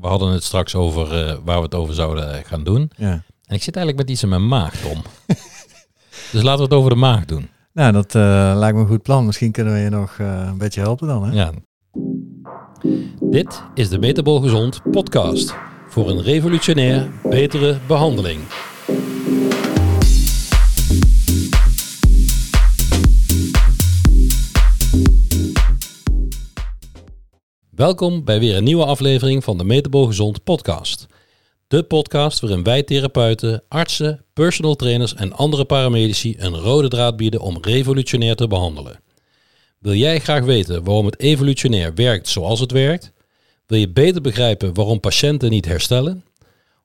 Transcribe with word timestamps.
we 0.00 0.06
hadden 0.06 0.32
het 0.32 0.44
straks 0.44 0.74
over 0.74 1.26
eh, 1.26 1.36
waar 1.44 1.56
we 1.56 1.62
het 1.62 1.74
over 1.74 1.94
zouden 1.94 2.44
gaan 2.44 2.64
doen. 2.64 2.90
Ja. 2.96 3.22
En 3.44 3.54
ik 3.54 3.62
zit 3.62 3.76
eigenlijk 3.76 4.06
met 4.06 4.14
iets 4.14 4.22
in 4.22 4.28
mijn 4.28 4.48
maag, 4.48 4.76
Tom. 4.76 5.02
dus 6.32 6.42
laten 6.42 6.56
we 6.56 6.64
het 6.64 6.72
over 6.72 6.90
de 6.90 6.96
maag 6.96 7.24
doen. 7.24 7.48
Nou, 7.72 7.92
dat 7.92 8.14
eh, 8.14 8.52
lijkt 8.56 8.76
me 8.76 8.82
een 8.82 8.88
goed 8.88 9.02
plan. 9.02 9.26
Misschien 9.26 9.52
kunnen 9.52 9.72
we 9.72 9.78
je 9.78 9.88
nog 9.88 10.16
eh, 10.18 10.44
een 10.46 10.58
beetje 10.58 10.80
helpen 10.80 11.08
dan, 11.08 11.24
hè? 11.24 11.32
Ja. 11.32 11.50
Dit 13.20 13.62
is 13.74 13.88
de 13.88 13.98
Metabol 13.98 14.40
Gezond 14.40 14.80
podcast 14.90 15.54
voor 15.88 16.10
een 16.10 16.22
revolutionair 16.22 17.10
betere 17.22 17.78
behandeling. 17.86 18.40
Welkom 27.78 28.24
bij 28.24 28.38
weer 28.38 28.56
een 28.56 28.64
nieuwe 28.64 28.84
aflevering 28.84 29.44
van 29.44 29.58
de 29.58 29.64
Metabol 29.64 30.06
Gezond 30.06 30.44
podcast. 30.44 31.06
De 31.68 31.82
podcast 31.82 32.40
waarin 32.40 32.62
wij 32.62 32.82
therapeuten, 32.82 33.62
artsen, 33.68 34.24
personal 34.32 34.74
trainers 34.74 35.14
en 35.14 35.32
andere 35.32 35.64
paramedici 35.64 36.34
een 36.38 36.56
rode 36.56 36.88
draad 36.88 37.16
bieden 37.16 37.40
om 37.40 37.58
revolutionair 37.60 38.36
te 38.36 38.46
behandelen. 38.46 39.00
Wil 39.78 39.94
jij 39.94 40.20
graag 40.20 40.44
weten 40.44 40.84
waarom 40.84 41.06
het 41.06 41.20
evolutionair 41.20 41.94
werkt 41.94 42.28
zoals 42.28 42.60
het 42.60 42.72
werkt? 42.72 43.12
Wil 43.66 43.78
je 43.78 43.90
beter 43.90 44.20
begrijpen 44.20 44.74
waarom 44.74 45.00
patiënten 45.00 45.50
niet 45.50 45.66
herstellen? 45.66 46.24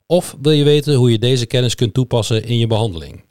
Of 0.06 0.36
wil 0.42 0.52
je 0.52 0.64
weten 0.64 0.96
hoe 0.96 1.12
je 1.12 1.20
deze 1.20 1.46
kennis 1.46 1.76
kunt 1.76 1.94
toepassen 1.94 2.44
in 2.44 2.58
je 2.58 2.68
behandeling? 2.68 3.24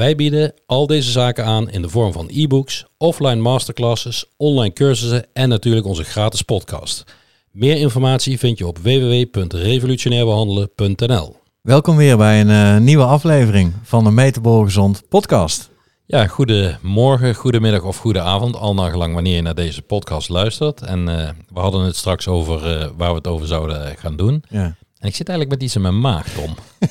Wij 0.00 0.16
bieden 0.16 0.52
al 0.66 0.86
deze 0.86 1.10
zaken 1.10 1.44
aan 1.44 1.70
in 1.70 1.82
de 1.82 1.88
vorm 1.88 2.12
van 2.12 2.28
e-books, 2.30 2.86
offline 2.98 3.40
masterclasses, 3.40 4.24
online 4.36 4.72
cursussen 4.72 5.26
en 5.32 5.48
natuurlijk 5.48 5.86
onze 5.86 6.04
gratis 6.04 6.42
podcast. 6.42 7.04
Meer 7.50 7.76
informatie 7.76 8.38
vind 8.38 8.58
je 8.58 8.66
op 8.66 8.78
www.revolutionairbehandelen.nl. 8.78 11.36
Welkom 11.60 11.96
weer 11.96 12.16
bij 12.16 12.40
een 12.40 12.50
eh, 12.50 12.78
nieuwe 12.78 13.04
aflevering 13.04 13.72
van 13.82 14.04
de 14.04 14.10
Metabol 14.10 14.64
Gezond 14.64 15.08
podcast. 15.08 15.70
Ja, 16.06 16.26
goedemorgen, 16.26 17.34
goedemiddag 17.34 17.82
of 17.82 17.96
goede 17.96 18.20
avond, 18.20 18.56
al 18.56 18.74
naar 18.74 18.90
gelang 18.90 19.14
wanneer 19.14 19.36
je 19.36 19.42
naar 19.42 19.54
deze 19.54 19.82
podcast 19.82 20.28
luistert. 20.28 20.82
En 20.82 21.08
eh, 21.08 21.28
we 21.52 21.60
hadden 21.60 21.84
het 21.84 21.96
straks 21.96 22.28
over 22.28 22.80
eh, 22.80 22.88
waar 22.96 23.10
we 23.10 23.16
het 23.16 23.26
over 23.26 23.46
zouden 23.46 23.96
gaan 23.96 24.16
doen. 24.16 24.44
Ja. 24.48 24.76
En 24.98 25.08
ik 25.08 25.14
zit 25.14 25.28
eigenlijk 25.28 25.58
met 25.58 25.68
iets 25.68 25.76
in 25.76 25.82
mijn 25.82 26.00
maag, 26.00 26.28
Tom. 26.28 26.54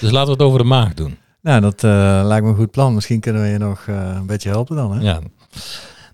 dus 0.00 0.10
laten 0.10 0.26
we 0.26 0.32
het 0.32 0.42
over 0.42 0.58
de 0.58 0.64
maag 0.64 0.94
doen. 0.94 1.18
Nou, 1.46 1.60
dat 1.60 1.84
eh, 1.84 2.20
lijkt 2.24 2.44
me 2.44 2.50
een 2.50 2.56
goed 2.56 2.70
plan. 2.70 2.94
Misschien 2.94 3.20
kunnen 3.20 3.42
we 3.42 3.48
je 3.48 3.58
nog 3.58 3.86
eh, 3.86 4.12
een 4.14 4.26
beetje 4.26 4.48
helpen 4.48 4.76
dan, 4.76 4.92
hè? 4.92 5.00
Ja. 5.04 5.20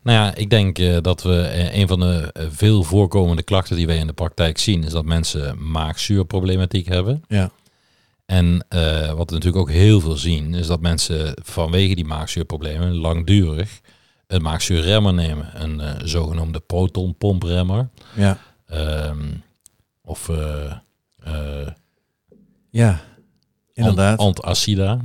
Nou 0.02 0.18
ja, 0.18 0.34
ik 0.34 0.50
denk 0.50 0.78
eh, 0.78 0.96
dat 1.00 1.22
we 1.22 1.70
een 1.74 1.88
van 1.88 2.00
de 2.00 2.34
veel 2.50 2.82
voorkomende 2.82 3.42
klachten 3.42 3.76
die 3.76 3.86
wij 3.86 3.96
in 3.96 4.06
de 4.06 4.12
praktijk 4.12 4.58
zien, 4.58 4.84
is 4.84 4.92
dat 4.92 5.04
mensen 5.04 5.70
maagzuurproblematiek 5.70 6.86
hebben. 6.88 7.24
Ja. 7.28 7.50
En 8.26 8.66
wat 9.16 9.30
we 9.30 9.34
natuurlijk 9.34 9.56
ook 9.56 9.70
heel 9.70 10.00
veel 10.00 10.16
zien, 10.16 10.54
is 10.54 10.66
dat 10.66 10.80
mensen 10.80 11.34
vanwege 11.42 11.94
die 11.94 12.04
maagzuurproblemen 12.04 12.94
langdurig 12.94 13.80
een 14.26 14.42
maagzuurremmer 14.42 15.14
nemen. 15.14 15.62
Een 15.62 16.08
zogenoemde 16.08 16.60
protonpompremmer. 16.60 17.88
Ja. 18.14 18.38
Ehm, 18.66 19.30
of 20.04 20.30
Ja, 22.70 23.00
inderdaad. 23.72 24.18
ant- 24.18 24.42
antacida. 24.42 25.00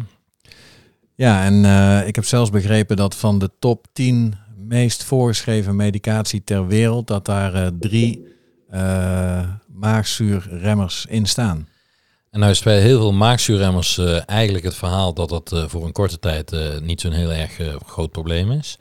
Ja, 1.18 1.44
en 1.44 1.66
eh, 1.66 2.08
ik 2.08 2.16
heb 2.16 2.26
zelfs 2.26 2.50
begrepen 2.50 2.96
dat 2.96 3.16
van 3.16 3.40
de 3.40 3.50
top 3.60 3.88
10 3.94 4.36
meest 4.58 5.04
voorgeschreven 5.04 5.76
medicatie 5.76 6.44
ter 6.44 6.68
wereld, 6.68 7.08
dat 7.08 7.26
daar 7.26 7.54
eh, 7.54 7.68
drie 7.80 8.36
eh, 8.70 9.50
maagzuurremmers 9.68 11.06
in 11.06 11.26
staan. 11.26 11.68
En 12.32 12.40
nou 12.40 12.52
is 12.52 12.62
bij 12.62 12.82
heel 12.82 13.00
veel 13.00 13.14
maagzuurremmers 13.14 13.98
eigenlijk 14.26 14.66
het 14.66 14.76
verhaal 14.76 15.14
dat 15.14 15.30
dat 15.30 15.66
voor 15.68 15.86
een 15.86 15.92
korte 15.92 16.20
tijd 16.20 16.56
niet 16.82 17.02
zo'n 17.02 17.12
heel 17.12 17.32
erg 17.32 17.60
groot 17.86 18.12
probleem 18.12 18.52
is. 18.52 18.78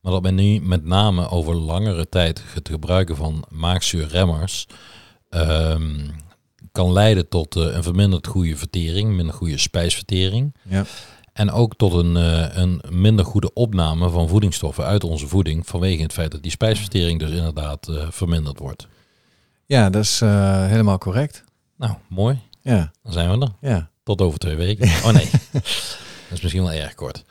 Maar 0.00 0.12
dat 0.12 0.22
men 0.22 0.34
nu 0.34 0.60
met 0.60 0.84
name 0.84 1.28
over 1.28 1.54
langere 1.54 2.08
tijd 2.08 2.42
het 2.54 2.68
gebruiken 2.68 3.16
van 3.16 3.44
maagzuurremmers 3.48 4.66
ehm, 5.28 5.98
kan 6.72 6.92
leiden 6.92 7.28
tot 7.28 7.54
een 7.54 7.82
verminderd 7.82 8.26
goede 8.26 8.56
vertering, 8.56 9.12
minder 9.12 9.34
goede 9.34 9.58
spijsvertering. 9.58 10.54
Ja. 10.62 10.84
En 11.32 11.50
ook 11.50 11.76
tot 11.76 11.92
een, 11.92 12.16
eh, 12.16 12.56
een 12.56 12.82
minder 12.88 13.24
goede 13.24 13.52
opname 13.52 14.10
van 14.10 14.28
voedingsstoffen 14.28 14.84
uit 14.84 15.04
onze 15.04 15.26
voeding 15.26 15.66
vanwege 15.66 16.02
het 16.02 16.12
feit 16.12 16.30
dat 16.30 16.42
die 16.42 16.50
spijsvertering 16.50 17.18
dus 17.18 17.30
inderdaad 17.30 17.88
eh, 17.88 18.06
verminderd 18.10 18.58
wordt. 18.58 18.88
Ja, 19.66 19.90
dat 19.90 20.02
is 20.02 20.20
eh, 20.20 20.66
helemaal 20.66 20.98
correct. 20.98 21.44
Nou, 21.76 21.94
mooi. 22.08 22.38
Ja, 22.62 22.92
Dan 23.02 23.12
zijn 23.12 23.38
we 23.38 23.46
er. 23.46 23.70
ja. 23.70 23.90
Tot 24.02 24.20
over 24.20 24.38
twee 24.38 24.56
weken. 24.56 24.86
Oh 25.04 25.10
nee, 25.12 25.30
dat 25.52 25.62
is 26.30 26.40
misschien 26.40 26.62
wel 26.62 26.72
erg 26.72 26.94
kort. 26.94 27.24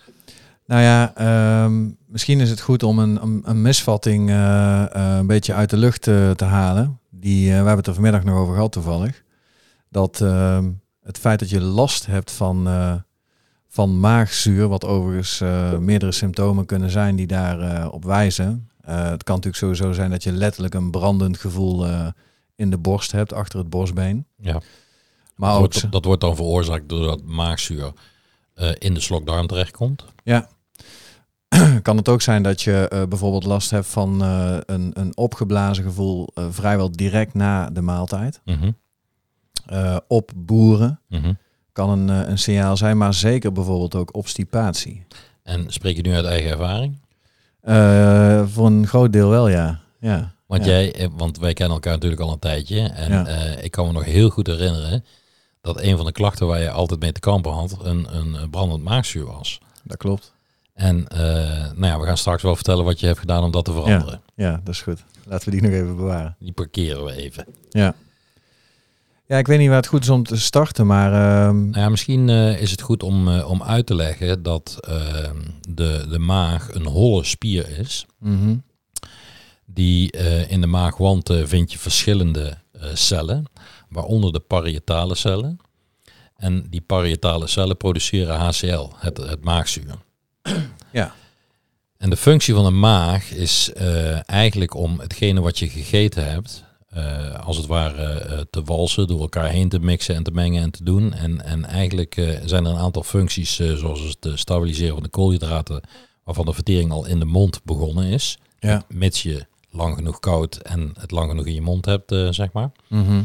Nou 0.65 0.81
ja, 0.81 1.15
ehm, 1.15 1.89
misschien 2.07 2.39
is 2.39 2.49
het 2.49 2.61
goed 2.61 2.83
om 2.83 2.99
een, 2.99 3.21
een, 3.21 3.41
een 3.45 3.61
misvatting 3.61 4.29
een 4.91 5.27
beetje 5.27 5.53
uit 5.53 5.69
de 5.69 5.77
lucht 5.77 6.01
te 6.01 6.45
halen. 6.45 6.99
Die, 7.09 7.47
we 7.47 7.53
hebben 7.53 7.75
het 7.75 7.87
er 7.87 7.93
vanmiddag 7.93 8.23
nog 8.23 8.37
over 8.37 8.53
gehad 8.53 8.71
toevallig. 8.71 9.23
Dat 9.89 10.21
ehm, 10.21 10.69
het 11.03 11.17
feit 11.17 11.39
dat 11.39 11.49
je 11.49 11.61
last 11.61 12.05
hebt 12.05 12.31
van, 12.31 12.67
van 13.69 13.99
maagzuur, 13.99 14.67
wat 14.67 14.85
overigens 14.85 15.41
eh, 15.41 15.77
meerdere 15.77 16.11
symptomen 16.11 16.65
kunnen 16.65 16.89
zijn 16.89 17.15
die 17.15 17.27
daarop 17.27 17.93
op 17.93 18.03
wijzen. 18.05 18.69
Eh, 18.81 19.09
het 19.09 19.23
kan 19.23 19.35
natuurlijk 19.35 19.63
sowieso 19.63 19.93
zijn 19.93 20.09
dat 20.09 20.23
je 20.23 20.31
letterlijk 20.31 20.73
een 20.73 20.91
brandend 20.91 21.37
gevoel 21.37 21.85
eh, 21.87 22.07
in 22.55 22.69
de 22.69 22.77
borst 22.77 23.11
hebt, 23.11 23.33
achter 23.33 23.59
het 23.59 23.69
borstbeen. 23.69 24.25
Ja. 24.35 24.61
Maar 25.35 25.49
dat, 25.49 25.61
ook, 25.63 25.73
wordt, 25.73 25.91
dat 25.91 26.05
wordt 26.05 26.21
dan 26.21 26.35
veroorzaakt 26.35 26.89
doordat 26.89 27.23
maagzuur 27.23 27.93
eh, 28.53 28.71
in 28.77 28.93
de 28.93 28.99
slokdarm 28.99 29.47
terechtkomt. 29.47 30.05
kan 31.81 31.97
het 31.97 32.09
ook 32.09 32.21
zijn 32.21 32.43
dat 32.43 32.61
je 32.61 32.87
eh, 32.87 33.03
bijvoorbeeld 33.07 33.43
last 33.43 33.69
hebt 33.71 33.87
van 33.87 34.23
eh, 34.23 34.57
een, 34.65 34.91
een 34.93 35.17
opgeblazen 35.17 35.83
gevoel 35.83 36.27
eh, 36.33 36.45
vrijwel 36.49 36.91
direct 36.91 37.33
na 37.33 37.69
de 37.69 37.81
maaltijd. 37.81 38.41
Mhm, 38.45 38.71
Eh, 39.65 39.97
op 40.07 40.31
boeren 40.35 40.99
mhm. 41.07 41.33
Kan 41.71 41.89
een, 41.89 42.09
eh, 42.23 42.29
een 42.29 42.37
signaal 42.39 42.77
zijn, 42.77 42.97
maar 42.97 43.13
zeker 43.13 43.51
bijvoorbeeld 43.51 43.95
ook 43.95 44.15
obstipatie. 44.15 45.05
En 45.43 45.65
spreek 45.67 45.95
je 45.95 46.01
nu 46.01 46.13
uit 46.13 46.25
eigen 46.25 46.51
ervaring? 46.51 46.97
Eh, 47.61 48.43
voor 48.47 48.65
een 48.65 48.87
groot 48.87 49.13
deel 49.13 49.29
wel, 49.29 49.47
ja. 49.47 49.79
ja. 49.99 50.31
Want, 50.45 50.65
Ja. 50.65 50.71
jij, 50.71 50.93
eh, 50.95 51.07
want 51.17 51.37
wij 51.39 51.53
kennen 51.53 51.75
elkaar 51.75 51.93
natuurlijk 51.93 52.21
al 52.21 52.31
een 52.31 52.39
tijdje. 52.39 52.79
En 52.81 53.11
Ja. 53.11 53.27
ik 53.61 53.71
kan 53.71 53.85
me 53.87 53.91
nog 53.91 54.05
heel 54.05 54.29
goed 54.29 54.47
herinneren 54.47 55.05
dat 55.61 55.81
een 55.81 55.97
van 55.97 56.05
de 56.05 56.11
klachten 56.11 56.47
waar 56.47 56.59
je 56.61 56.69
altijd 56.71 56.99
mee 56.99 57.11
te 57.11 57.19
kampen 57.19 57.51
had, 57.51 57.77
een, 57.81 58.07
een 58.15 58.49
brandend 58.49 58.83
maagzuur 58.83 59.25
was. 59.25 59.59
Dat 59.83 59.97
klopt. 59.97 60.33
En 60.73 61.05
nou 61.75 61.85
ja, 61.85 61.99
we 61.99 62.05
gaan 62.05 62.17
straks 62.17 62.43
wel 62.43 62.55
vertellen 62.55 62.85
wat 62.85 62.99
je 62.99 63.05
hebt 63.05 63.19
gedaan 63.19 63.43
om 63.43 63.51
dat 63.51 63.65
te 63.65 63.71
veranderen. 63.71 64.21
Ja, 64.35 64.61
dat 64.63 64.73
is 64.73 64.81
goed. 64.81 65.03
Laten 65.25 65.45
we 65.45 65.51
die 65.59 65.61
nog 65.69 65.71
even 65.79 65.95
bewaren. 65.95 66.35
Die 66.39 66.51
parkeren 66.51 67.05
we 67.05 67.11
even. 67.15 67.45
Ja. 67.69 67.93
Ja, 69.29 69.37
ik 69.37 69.47
weet 69.47 69.59
niet 69.59 69.67
waar 69.67 69.77
het 69.77 69.87
goed 69.87 70.03
is 70.03 70.09
om 70.09 70.23
te 70.23 70.37
starten, 70.37 70.87
maar 70.87 71.13
ehm, 71.13 71.69
Nou 71.69 71.79
ja, 71.79 71.89
misschien 71.89 72.29
eh, 72.29 72.61
is 72.61 72.71
het 72.71 72.81
goed 72.81 73.03
om, 73.03 73.27
eh, 73.27 73.49
om 73.49 73.63
uit 73.63 73.85
te 73.85 73.95
leggen 73.95 74.43
dat 74.43 74.77
ehm, 74.79 75.37
de, 75.69 76.05
de 76.09 76.19
maag 76.19 76.73
een 76.73 76.85
holle 76.85 77.23
spier 77.23 77.79
is. 77.79 78.05
mhm. 78.19 78.55
Die 79.65 80.11
eh, 80.11 80.51
in 80.51 80.61
de 80.61 80.67
maagwand 80.67 81.31
vind 81.43 81.71
je 81.71 81.77
verschillende 81.77 82.57
cellen, 82.93 83.45
waaronder 83.89 84.33
de 84.33 84.39
parietale 84.39 85.15
cellen. 85.15 85.59
En 86.35 86.67
die 86.69 86.81
parietale 86.81 87.47
cellen 87.47 87.77
produceren 87.77 88.35
HCl, 88.35 88.89
het, 88.95 89.17
het 89.17 89.43
maagzuur. 89.43 89.95
Ja. 90.91 91.13
En 91.97 92.09
de 92.09 92.17
functie 92.17 92.53
van 92.53 92.63
de 92.63 92.69
maag 92.71 93.31
is 93.31 93.71
eigenlijk 94.25 94.73
om 94.73 94.99
hetgene 94.99 95.41
wat 95.41 95.59
je 95.59 95.69
gegeten 95.69 96.31
hebt, 96.31 96.63
eh, 96.89 97.45
als 97.45 97.57
het 97.57 97.65
ware 97.65 98.03
eh, 98.03 98.39
te 98.49 98.63
walsen, 98.63 99.07
door 99.07 99.19
elkaar 99.19 99.49
heen 99.49 99.69
te 99.69 99.79
mixen 99.79 100.15
en 100.15 100.23
te 100.23 100.31
mengen 100.31 100.63
en 100.63 100.71
te 100.71 100.83
doen. 100.83 101.13
En, 101.13 101.41
en 101.45 101.65
eigenlijk 101.65 102.17
eh, 102.17 102.39
zijn 102.45 102.65
er 102.65 102.71
een 102.71 102.77
aantal 102.77 103.03
functies, 103.03 103.55
zoals 103.55 104.17
het 104.19 104.39
stabiliseren 104.39 104.93
van 104.93 105.03
de 105.03 105.09
koolhydraten, 105.09 105.81
waarvan 106.23 106.45
de 106.45 106.53
vertering 106.53 106.91
al 106.91 107.05
in 107.05 107.19
de 107.19 107.25
mond 107.25 107.61
begonnen 107.63 108.05
is. 108.05 108.37
Ja. 108.59 108.83
Mits 108.87 109.23
je 109.23 109.45
lang 109.69 109.95
genoeg 109.95 110.19
koud 110.19 110.55
en 110.55 110.93
het 110.99 111.11
lang 111.11 111.29
genoeg 111.29 111.45
in 111.45 111.53
je 111.53 111.61
mond 111.61 111.85
hebt, 111.85 112.15
zeg 112.29 112.51
maar. 112.51 112.71
Mhm. 112.87 113.23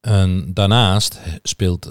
En 0.00 0.54
daarnaast 0.54 1.20
speelt 1.42 1.84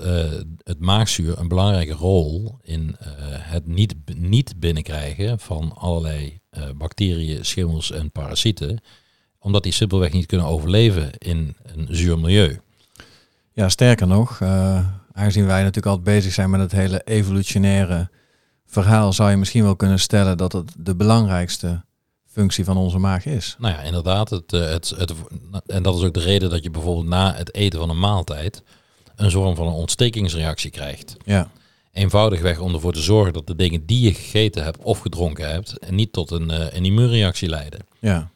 het 0.64 0.80
maagzuur 0.80 1.40
een 1.40 1.48
belangrijke 1.48 1.94
rol 1.94 2.58
in 2.62 2.96
het 3.40 3.68
niet, 3.68 3.96
niet 4.16 4.60
binnenkrijgen 4.60 5.40
van 5.40 5.74
allerlei 5.76 6.40
bacteriën, 6.76 7.46
schimmels 7.46 7.92
en 7.92 8.12
parasieten. 8.12 8.82
Omdat 9.44 9.64
die 9.64 9.72
simpelweg 9.72 10.12
niet 10.12 10.26
kunnen 10.26 10.48
overleven 10.48 11.12
in 11.18 11.56
een 11.64 11.88
zuur 11.90 12.20
milieu. 12.20 12.60
Ja, 13.52 13.70
sterker 13.70 14.08
nog, 14.08 14.40
eh, 14.42 14.88
aangezien 15.14 15.46
wij 15.46 15.60
natuurlijk 15.60 15.86
altijd 15.86 16.16
bezig 16.16 16.34
zijn 16.34 16.50
met 16.50 16.60
het 16.60 16.72
hele 16.72 17.02
evolutionaire 17.04 18.10
verhaal, 18.66 19.14
zou 19.14 19.30
je 19.30 19.38
misschien 19.38 19.64
wel 19.64 19.76
kunnen 19.76 20.00
stellen 20.00 20.38
dat 20.38 20.54
het 20.54 20.72
de 20.78 20.96
belangrijkste 20.96 21.84
functie 22.26 22.66
van 22.66 22.78
onze 22.78 22.98
maag 22.98 23.26
is. 23.26 23.56
Nou 23.60 23.74
ja, 23.74 23.82
inderdaad. 23.82 24.30
Het, 24.30 24.54
eh, 24.54 24.70
het, 24.70 24.94
het, 24.98 25.14
en 25.66 25.84
dat 25.84 25.96
is 25.98 26.04
ook 26.04 26.14
de 26.14 26.20
reden 26.20 26.50
dat 26.50 26.64
je 26.64 26.70
bijvoorbeeld 26.70 27.08
na 27.08 27.34
het 27.34 27.54
eten 27.56 27.80
van 27.80 27.90
een 27.90 28.00
maaltijd 28.00 28.64
een 29.16 29.32
vorm 29.32 29.56
van 29.56 29.68
een 29.68 29.74
ontstekingsreactie 29.74 30.72
krijgt. 30.72 31.16
Ja, 31.26 31.50
Eenvoudigweg 31.94 32.60
om 32.60 32.74
ervoor 32.74 32.94
te 32.94 33.02
zorgen 33.02 33.34
dat 33.34 33.48
de 33.48 33.56
dingen 33.56 33.86
die 33.86 34.02
je 34.02 34.14
gegeten 34.14 34.64
hebt 34.64 34.84
of 34.84 35.00
gedronken 35.00 35.52
hebt 35.52 35.76
niet 35.90 36.14
tot 36.14 36.32
een, 36.32 36.52
eh, 36.52 36.74
een 36.74 36.86
immuunreactie 36.86 37.50
leiden. 37.50 37.80
ja, 38.00 38.32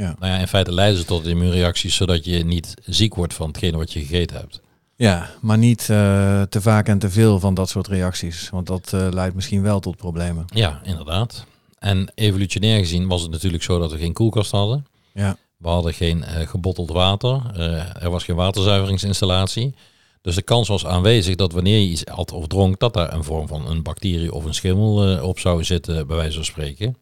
Nou 0.00 0.32
ja, 0.32 0.38
in 0.38 0.48
feite 0.48 0.72
leiden 0.72 0.98
ze 0.98 1.04
tot 1.04 1.24
een 1.24 1.30
immuunreactie 1.30 1.90
zodat 1.90 2.24
je 2.24 2.44
niet 2.44 2.74
ziek 2.84 3.14
wordt 3.14 3.34
van 3.34 3.46
hetgene 3.48 3.76
wat 3.76 3.92
je 3.92 4.00
gegeten 4.00 4.36
hebt. 4.36 4.60
ja 4.96 5.30
maar 5.40 5.58
niet 5.58 5.80
eh, 5.80 6.42
te 6.42 6.60
vaak 6.60 6.88
en 6.88 6.98
te 6.98 7.10
veel 7.10 7.40
van 7.40 7.54
dat 7.54 7.68
soort 7.68 7.86
reacties. 7.86 8.50
Want 8.50 8.66
dat 8.66 8.92
eh, 8.92 9.08
leidt 9.10 9.34
misschien 9.34 9.62
wel 9.62 9.80
tot 9.80 9.96
problemen. 9.96 10.44
Ja, 10.54 10.80
inderdaad. 10.84 11.44
En 11.78 12.12
evolutionair 12.14 12.78
gezien 12.78 13.08
was 13.08 13.22
het 13.22 13.30
natuurlijk 13.30 13.62
zo 13.62 13.78
dat 13.78 13.92
we 13.92 13.98
geen 13.98 14.12
koelkast 14.12 14.50
hadden. 14.50 14.86
Ja, 15.14 15.36
We 15.56 15.68
hadden 15.68 15.94
geen 15.94 16.24
eh, 16.24 16.48
gebotteld 16.48 16.90
water. 16.90 17.60
Er 18.00 18.10
was 18.10 18.24
geen 18.24 18.36
waterzuiveringsinstallatie. 18.36 19.74
Dus 20.22 20.34
de 20.34 20.42
kans 20.42 20.68
was 20.68 20.86
aanwezig 20.86 21.34
dat 21.34 21.52
wanneer 21.52 21.78
je 21.78 21.88
iets 21.88 22.06
at 22.06 22.32
of 22.32 22.46
dronk, 22.46 22.78
dat 22.78 22.94
daar 22.94 23.12
een 23.12 23.24
vorm 23.24 23.48
van 23.48 23.70
een 23.70 23.82
bacterie 23.82 24.32
of 24.32 24.44
een 24.44 24.54
schimmel 24.54 25.22
op 25.22 25.38
zou 25.38 25.64
zitten, 25.64 26.06
bij 26.06 26.16
wijze 26.16 26.34
van 26.34 26.44
spreken. 26.44 26.96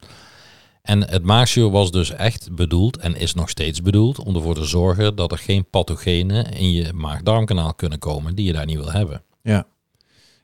En 0.89 1.09
het 1.09 1.23
maagzuur 1.23 1.69
was 1.69 1.91
dus 1.91 2.11
echt 2.11 2.55
bedoeld 2.55 2.97
en 2.97 3.15
is 3.15 3.33
nog 3.33 3.49
steeds 3.49 3.81
bedoeld 3.81 4.19
om 4.19 4.35
ervoor 4.35 4.55
te 4.55 4.65
zorgen 4.65 5.15
dat 5.15 5.31
er 5.31 5.37
geen 5.37 5.69
pathogenen 5.69 6.51
in 6.51 6.71
je 6.71 6.93
maag-darmkanaal 6.93 7.73
kunnen 7.73 7.99
komen 7.99 8.35
die 8.35 8.45
je 8.45 8.53
daar 8.53 8.65
niet 8.65 8.77
wil 8.77 8.91
hebben. 8.91 9.21
ja. 9.41 9.65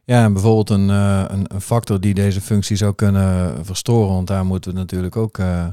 Ja, 0.04 0.24
en 0.24 0.34
bijvoorbeeld 0.34 0.70
een, 0.70 0.90
eh, 0.90 1.24
een, 1.28 1.46
een 1.48 1.62
factor 1.62 2.00
die 2.00 2.14
deze 2.14 2.42
functie 2.42 2.76
zou 2.76 2.94
kunnen 2.94 3.66
verstoren, 3.66 4.14
want 4.14 4.28
daar 4.28 4.46
moeten 4.46 4.72
we 4.72 4.80
het 4.80 4.86
natuurlijk 4.88 5.16
ook 5.16 5.38
eh, 5.38 5.68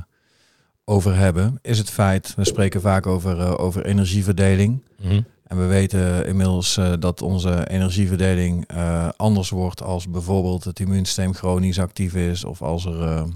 over 0.84 1.16
hebben, 1.16 1.58
is 1.62 1.78
het 1.78 1.90
feit, 1.90 2.34
we 2.36 2.44
spreken 2.44 2.80
vaak 2.80 3.06
over, 3.06 3.40
eh, 3.40 3.54
over 3.56 3.84
energieverdeling. 3.84 4.82
Mhm. 5.02 5.20
En 5.46 5.58
we 5.58 5.66
weten 5.66 6.26
inmiddels 6.26 6.80
dat 6.98 7.22
onze 7.22 7.68
energieverdeling 7.68 8.68
anders 9.16 9.50
wordt 9.50 9.82
als 9.82 10.08
bijvoorbeeld 10.08 10.64
het 10.64 10.80
immuunsysteem 10.80 11.34
chronisch 11.34 11.78
actief 11.78 12.14
is 12.14 12.44
of 12.44 12.62
als 12.62 12.84
er 12.84 13.26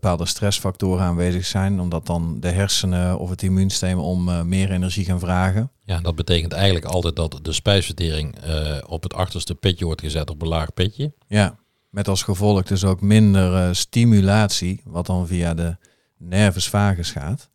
bepaalde 0.00 0.26
stressfactoren 0.26 1.04
aanwezig 1.04 1.46
zijn, 1.46 1.80
omdat 1.80 2.06
dan 2.06 2.40
de 2.40 2.50
hersenen 2.50 3.18
of 3.18 3.30
het 3.30 3.42
immuunsysteem 3.42 3.98
om 3.98 4.28
eh, 4.28 4.42
meer 4.42 4.70
energie 4.70 5.04
gaan 5.04 5.20
vragen. 5.20 5.70
Ja, 5.86 6.00
dat 6.00 6.14
betekent 6.14 6.52
eigenlijk 6.52 6.84
altijd 6.84 7.16
dat 7.16 7.38
de 7.42 7.52
spijsvertering 7.52 8.38
eh, 8.38 8.76
op 8.86 9.02
het 9.02 9.14
achterste 9.14 9.54
pitje 9.54 9.84
wordt 9.84 10.00
gezet 10.00 10.30
op 10.30 10.42
een 10.42 10.48
laag 10.48 10.74
pitje. 10.74 11.12
Ja, 11.26 11.56
met 11.90 12.08
als 12.08 12.22
gevolg 12.22 12.62
dus 12.62 12.84
ook 12.84 13.00
minder 13.00 13.54
eh, 13.54 13.72
stimulatie, 13.72 14.80
wat 14.84 15.06
dan 15.06 15.26
via 15.26 15.54
de 15.54 15.76
nervus 16.16 16.68
vagus 16.68 17.10
gaat. 17.10 17.50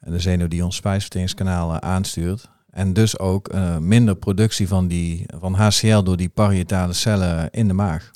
En 0.00 0.12
de 0.12 0.18
zenuw 0.18 0.48
die 0.48 0.64
ons 0.64 0.76
spijsverteringskanaal 0.76 1.72
eh, 1.72 1.76
aanstuurt. 1.76 2.48
En 2.70 2.92
dus 2.92 3.18
ook 3.18 3.52
minder 3.78 4.16
productie 4.16 4.68
van, 4.68 4.88
die, 4.88 5.26
van 5.38 5.54
HCl 5.54 6.02
door 6.02 6.16
die 6.16 6.28
parietale 6.28 6.92
cellen 6.92 7.50
in 7.50 7.68
de 7.68 7.74
maag. 7.74 8.10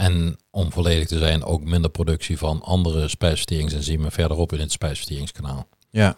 En 0.00 0.36
om 0.50 0.72
volledig 0.72 1.06
te 1.06 1.18
zijn, 1.18 1.44
ook 1.44 1.64
minder 1.64 1.90
productie 1.90 2.38
van 2.38 2.62
andere 2.62 3.08
spijsverteringsenzymen 3.08 4.12
verderop 4.12 4.52
in 4.52 4.60
het 4.60 4.72
spijsverteringskanaal. 4.72 5.68
Ja, 5.90 6.16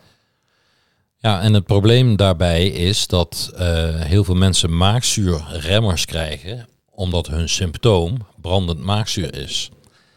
Ja, 1.19 1.41
en 1.41 1.55
het 1.55 1.65
probleem 1.65 2.17
daarbij 2.17 2.67
is 2.67 3.07
dat 3.07 3.53
eh, 3.57 4.01
heel 4.01 4.25
veel 4.25 4.35
mensen 4.35 4.77
maagzuurremmers 4.77 6.05
krijgen, 6.05 6.69
omdat 6.91 7.27
hun 7.27 7.49
symptoom 7.49 8.27
brandend 8.41 8.81
maagzuur 8.81 9.35
is. 9.35 9.71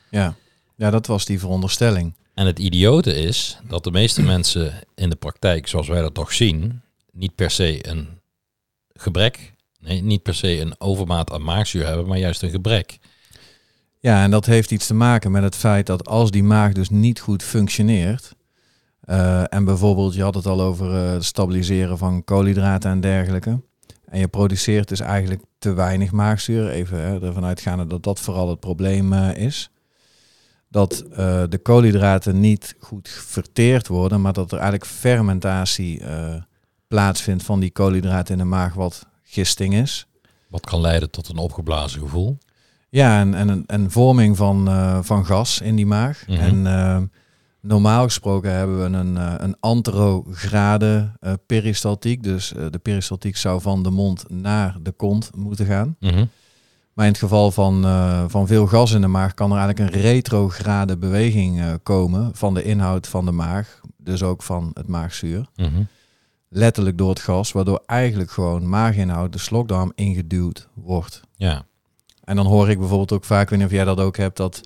ja. 0.09 0.35
ja, 0.75 0.89
dat 0.89 1.07
was 1.07 1.25
die 1.25 1.39
veronderstelling. 1.39 2.13
En 2.33 2.45
het 2.45 2.59
idiote 2.59 3.15
is 3.15 3.57
dat 3.67 3.83
de 3.83 3.91
meeste 3.91 4.21
mensen 4.33 4.73
in 4.95 5.09
de 5.09 5.15
praktijk, 5.15 5.67
zoals 5.67 5.87
wij 5.87 6.01
dat 6.01 6.13
toch 6.13 6.33
zien, 6.33 6.81
niet 7.11 7.35
per 7.35 7.51
se 7.51 7.87
een 7.89 8.07
gebrek, 8.93 9.53
nee, 9.79 10.01
niet 10.01 10.23
per 10.23 10.35
se 10.35 10.59
een 10.59 10.75
overmaat 10.77 11.31
aan 11.31 11.43
maagzuur 11.43 11.85
hebben, 11.85 12.07
maar 12.07 12.17
juist 12.17 12.41
een 12.41 12.49
gebrek. 12.49 12.97
Ja, 14.05 14.23
en 14.23 14.31
dat 14.31 14.45
heeft 14.45 14.71
iets 14.71 14.87
te 14.87 14.93
maken 14.93 15.31
met 15.31 15.43
het 15.43 15.55
feit 15.55 15.85
dat 15.85 16.07
als 16.07 16.31
die 16.31 16.43
maag 16.43 16.71
dus 16.71 16.89
niet 16.89 17.19
goed 17.19 17.43
functioneert, 17.43 18.35
eh, 19.01 19.53
en 19.53 19.65
bijvoorbeeld, 19.65 20.13
je 20.13 20.21
had 20.21 20.35
het 20.35 20.45
al 20.45 20.61
over 20.61 20.95
eh, 20.95 21.11
het 21.11 21.23
stabiliseren 21.23 21.97
van 21.97 22.23
koolhydraten 22.23 22.91
en 22.91 23.01
dergelijke, 23.01 23.61
en 24.05 24.19
je 24.19 24.27
produceert 24.27 24.87
dus 24.87 24.99
eigenlijk 24.99 25.41
te 25.57 25.73
weinig 25.73 26.11
maagzuur, 26.11 26.69
even 26.69 27.01
hè, 27.01 27.21
ervan 27.21 27.45
uitgaande 27.45 27.87
dat 27.87 28.03
dat 28.03 28.19
vooral 28.19 28.49
het 28.49 28.59
probleem 28.59 29.13
eh, 29.13 29.37
is, 29.37 29.69
dat 30.69 31.05
de 31.49 31.59
koolhydraten 31.61 32.39
niet 32.39 32.75
goed 32.79 33.09
verteerd 33.09 33.87
worden, 33.87 34.21
maar 34.21 34.33
dat 34.33 34.51
er 34.51 34.57
eigenlijk 34.57 34.91
fermentatie 34.91 36.01
plaatsvindt 36.87 37.43
van 37.43 37.59
die 37.59 37.71
koolhydraten 37.71 38.33
in 38.33 38.39
de 38.39 38.45
maag, 38.45 38.73
wat 38.73 39.05
gisting 39.23 39.73
is. 39.73 40.07
Wat 40.49 40.65
kan 40.65 40.81
leiden 40.81 41.09
tot 41.09 41.29
een 41.29 41.37
opgeblazen 41.37 42.01
gevoel. 42.01 42.37
Ja, 42.95 43.19
en, 43.19 43.33
en, 43.33 43.63
en 43.65 43.91
vorming 43.91 44.37
van, 44.37 44.67
eh, 44.67 44.99
van 45.01 45.25
gas 45.25 45.61
in 45.61 45.75
die 45.75 45.85
maag. 45.85 46.23
Mhm. 46.27 46.39
En 46.39 46.67
eh, 46.67 46.97
normaal 47.61 48.03
gesproken 48.03 48.51
hebben 48.51 48.77
we 48.79 48.97
een, 48.97 49.17
eh, 49.17 49.33
een 49.37 49.55
anterograde 49.59 51.11
peristaltiek. 51.45 52.23
Dus 52.23 52.53
de 52.71 52.79
peristaltiek 52.81 53.37
zou 53.37 53.61
van 53.61 53.83
de 53.83 53.89
mond 53.89 54.29
naar 54.29 54.77
de 54.81 54.91
kont 54.91 55.31
moeten 55.35 55.65
gaan. 55.65 55.95
Mhm. 55.99 56.25
Maar 56.93 57.05
in 57.05 57.11
het 57.11 57.21
geval 57.21 57.51
van, 57.51 57.81
van 58.29 58.47
veel 58.47 58.67
gas 58.67 58.91
in 58.91 59.01
de 59.01 59.07
maag 59.07 59.33
kan 59.33 59.51
er 59.51 59.57
eigenlijk 59.57 59.93
een 59.93 60.01
retrograde 60.01 60.97
beweging 60.97 61.79
komen 61.83 62.29
van 62.33 62.53
de 62.53 62.63
inhoud 62.63 63.07
van 63.07 63.25
de 63.25 63.31
maag. 63.31 63.79
Dus 63.97 64.23
ook 64.23 64.43
van 64.43 64.71
het 64.73 64.87
maagzuur. 64.87 65.45
Mhm. 65.55 65.83
Letterlijk 66.49 66.97
door 66.97 67.09
het 67.09 67.19
gas, 67.19 67.51
waardoor 67.51 67.83
eigenlijk 67.85 68.31
gewoon 68.31 68.69
maaginhoud, 68.69 69.33
de 69.33 69.39
slokdarm, 69.39 69.91
ingeduwd 69.95 70.69
wordt. 70.73 71.21
Ja, 71.35 71.65
En 72.25 72.35
dan 72.35 72.45
hoor 72.45 72.69
ik 72.69 72.79
bijvoorbeeld 72.79 73.11
ook 73.11 73.23
vaak, 73.23 73.43
ik 73.43 73.49
weet 73.49 73.59
niet 73.59 73.67
of 73.67 73.73
jij 73.73 73.85
dat 73.85 73.99
ook 73.99 74.17
hebt, 74.17 74.37
dat 74.37 74.61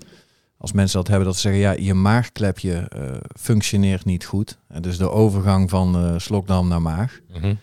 als 0.60 0.72
mensen 0.72 0.98
dat 0.98 1.08
hebben, 1.08 1.26
dat 1.26 1.34
ze 1.34 1.40
zeggen, 1.40 1.60
ja, 1.60 1.72
je 1.72 1.94
maagklepje 1.94 2.72
eh, 2.72 3.02
functioneert 3.40 4.04
niet 4.04 4.24
goed. 4.24 4.58
En 4.68 4.82
dus 4.82 4.98
de 4.98 5.10
overgang 5.10 5.70
van 5.70 5.96
eh, 5.96 6.14
slokdarm 6.18 6.68
naar 6.68 6.82
maag. 6.82 7.20
Mhm. 7.32 7.54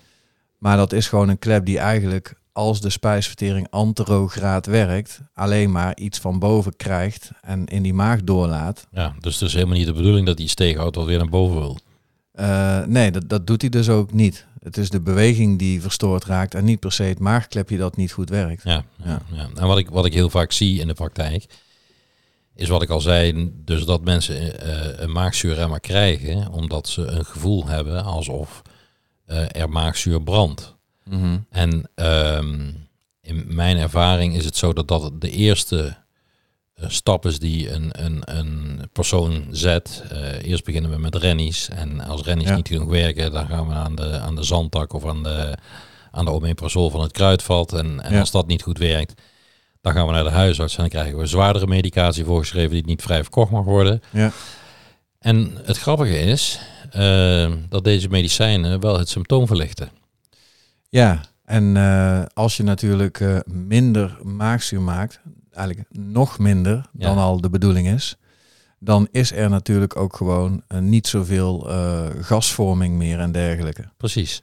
Maar 0.58 0.78
dat 0.78 0.94
is 0.94 1.08
gewoon 1.08 1.30
een 1.30 1.40
klep 1.40 1.66
die 1.66 1.80
eigenlijk, 1.80 2.34
als 2.52 2.82
de 2.82 2.90
spijsvertering 2.90 3.68
anterograad 3.70 4.66
werkt, 4.66 5.22
alleen 5.34 5.72
maar 5.72 5.98
iets 5.98 6.20
van 6.20 6.40
boven 6.40 6.76
krijgt 6.76 7.32
en 7.42 7.66
in 7.66 7.84
die 7.84 7.94
maag 7.94 8.24
doorlaat. 8.24 8.88
ja, 8.92 9.16
dus 9.20 9.40
het 9.40 9.48
is 9.48 9.54
helemaal 9.54 9.78
niet 9.78 9.86
de 9.86 9.94
bedoeling 9.94 10.26
dat 10.26 10.36
hij 10.36 10.46
iets 10.46 10.56
tegenhoudt 10.56 10.96
wat 10.96 11.06
weer 11.06 11.18
naar 11.18 11.30
boven 11.30 11.58
wil. 11.58 11.78
Eh, 12.38 12.86
nee, 12.86 13.12
dat, 13.12 13.30
dat 13.30 13.48
doet 13.48 13.62
hij 13.62 13.69
dus 13.69 13.89
ook 13.89 14.13
niet. 14.13 14.45
Het 14.63 14.78
is 14.78 14.89
de 14.89 15.00
beweging 15.00 15.60
die 15.60 15.81
verstoord 15.81 16.25
raakt 16.25 16.56
en 16.56 16.66
niet 16.66 16.80
per 16.80 16.92
se 16.92 17.04
het 17.04 17.19
maagklepje 17.19 17.78
dat 17.78 17.96
niet 17.96 18.12
goed 18.12 18.29
werkt. 18.29 18.63
Ja, 18.63 18.84
ja. 19.03 19.22
ja. 19.32 19.50
En 19.56 19.67
wat 19.67 19.77
ik, 19.77 19.89
wat 19.89 20.06
ik 20.06 20.13
heel 20.13 20.29
vaak 20.29 20.51
zie 20.51 20.79
in 20.79 20.88
de 20.88 20.94
praktijk, 20.94 21.46
is 22.56 22.67
wat 22.67 22.82
ik 22.82 22.89
al 22.89 23.01
zei, 23.01 23.51
dus 23.65 23.86
dat 23.86 24.03
mensen 24.03 24.60
eh, 24.60 25.01
een 25.01 25.12
maagzuurremmer 25.12 25.79
krijgen, 25.79 26.51
omdat 26.51 26.88
ze 26.88 27.06
een 27.06 27.25
gevoel 27.25 27.67
hebben 27.67 28.03
alsof 28.03 28.62
eh, 29.25 29.62
er 29.62 29.70
maagzuur 29.70 30.22
brandt. 30.22 30.75
Mhm. 31.03 31.38
En 31.50 31.89
ehm, 31.96 32.72
in 33.22 33.46
mijn 33.48 33.77
ervaring 33.77 34.36
is 34.36 34.46
het 34.46 34.58
zo 34.58 34.74
dat 34.74 34.88
dat 34.88 35.22
de 35.22 35.32
eerste 35.32 35.98
eh, 36.77 36.89
stap 36.89 37.25
is 37.25 37.39
die 37.39 37.72
een, 37.72 37.89
een, 38.05 38.22
een 38.25 38.81
persoon 38.91 39.48
zet. 39.51 40.03
Eh, 40.10 40.43
eerst 40.50 40.63
beginnen 40.65 40.91
we 40.91 40.98
met 40.98 41.15
rennies. 41.15 41.69
En 41.69 42.00
als 42.00 42.22
rennies 42.22 42.48
Ja. 42.48 42.55
niet 42.55 42.67
genoeg 42.67 42.89
werken, 42.89 43.31
dan 43.31 43.48
gaan 43.48 43.67
we 43.67 43.74
aan 43.74 43.96
de, 43.96 44.19
aan 44.19 44.36
de 44.36 44.43
zandtak 44.43 44.93
of 44.93 45.05
aan 45.05 45.24
de, 45.24 45.57
aan 46.12 46.25
de 46.25 46.31
omeprazol 46.31 46.89
van 46.89 47.01
het 47.01 47.12
kruidvat. 47.12 47.74
En, 47.74 48.01
en 48.03 48.13
Ja. 48.13 48.19
als 48.19 48.31
dat 48.31 48.48
niet 48.48 48.62
goed 48.62 48.77
werkt, 48.77 49.22
dan 49.81 49.93
gaan 49.93 50.05
we 50.07 50.12
naar 50.13 50.24
de 50.24 50.29
huisarts 50.29 50.74
en 50.75 50.79
dan 50.81 50.89
krijgen 50.89 51.17
we 51.17 51.25
zwaardere 51.25 51.67
medicatie 51.67 52.25
voorgeschreven 52.25 52.72
die 52.72 52.86
niet 52.86 53.01
vrij 53.01 53.22
verkocht 53.22 53.51
mag 53.51 53.63
worden. 53.65 54.01
Ja. 54.12 54.31
En 55.19 55.57
het 55.63 55.77
grappige 55.77 56.19
is 56.19 56.60
eh, 56.91 57.51
dat 57.69 57.84
deze 57.84 58.10
medicijnen 58.10 58.79
wel 58.79 58.98
het 59.00 59.10
symptoom 59.10 59.48
verlichten. 59.48 59.89
Ja, 60.89 61.22
en 61.46 61.77
als 62.34 62.57
je 62.57 62.63
natuurlijk 62.63 63.43
minder 63.46 64.17
maagzuur 64.24 64.81
maakt, 64.81 65.19
eigenlijk 65.58 65.88
nog 65.98 66.40
minder 66.40 66.86
dan 66.92 67.16
Ja. 67.16 67.22
al 67.22 67.42
de 67.42 67.50
bedoeling 67.50 67.88
is, 67.88 68.16
dan 68.80 69.08
is 69.12 69.32
er 69.32 69.50
natuurlijk 69.50 69.96
ook 69.96 70.16
gewoon 70.16 70.64
eh, 70.68 70.80
niet 70.80 71.08
zoveel 71.08 71.70
eh, 71.70 72.06
gasvorming 72.22 72.96
meer 72.98 73.20
en 73.20 73.32
dergelijke. 73.32 73.90
Precies. 73.98 74.42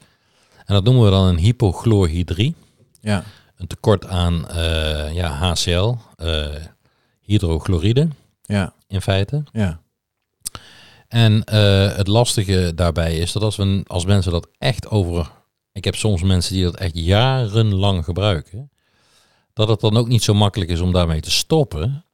En 0.67 0.75
dat 0.75 0.85
noemen 0.85 1.05
we 1.05 1.11
dan 1.11 1.27
een 1.27 1.39
hypochlorhydrie. 1.39 2.55
Ja, 3.01 3.25
Een 3.57 3.67
tekort 3.67 4.07
aan 4.07 4.49
eh, 4.49 5.13
ja, 5.15 5.31
HCl, 5.31 5.95
hydrochloride 7.21 8.09
ja, 8.43 8.73
in 8.89 9.01
feite. 9.01 9.43
ja, 9.53 9.81
En 11.09 11.33
het 11.97 12.07
lastige 12.07 12.73
daarbij 12.75 13.17
is 13.19 13.33
dat 13.33 13.43
als, 13.43 13.57
we, 13.57 13.83
als 13.87 14.05
mensen 14.05 14.33
dat 14.33 14.49
echt 14.59 14.89
over... 14.91 15.31
Ik 15.73 15.85
heb 15.85 15.95
soms 15.97 16.23
mensen 16.23 16.55
die 16.55 16.65
dat 16.65 16.77
echt 16.77 16.93
jarenlang 16.95 18.05
gebruiken. 18.05 18.71
Dat 19.55 19.69
het 19.69 19.81
dan 19.81 19.97
ook 19.97 20.09
niet 20.09 20.23
zo 20.23 20.35
makkelijk 20.35 20.71
is 20.71 20.81
om 20.81 20.93
daarmee 20.93 21.21
te 21.21 21.31
stoppen. 21.31 22.05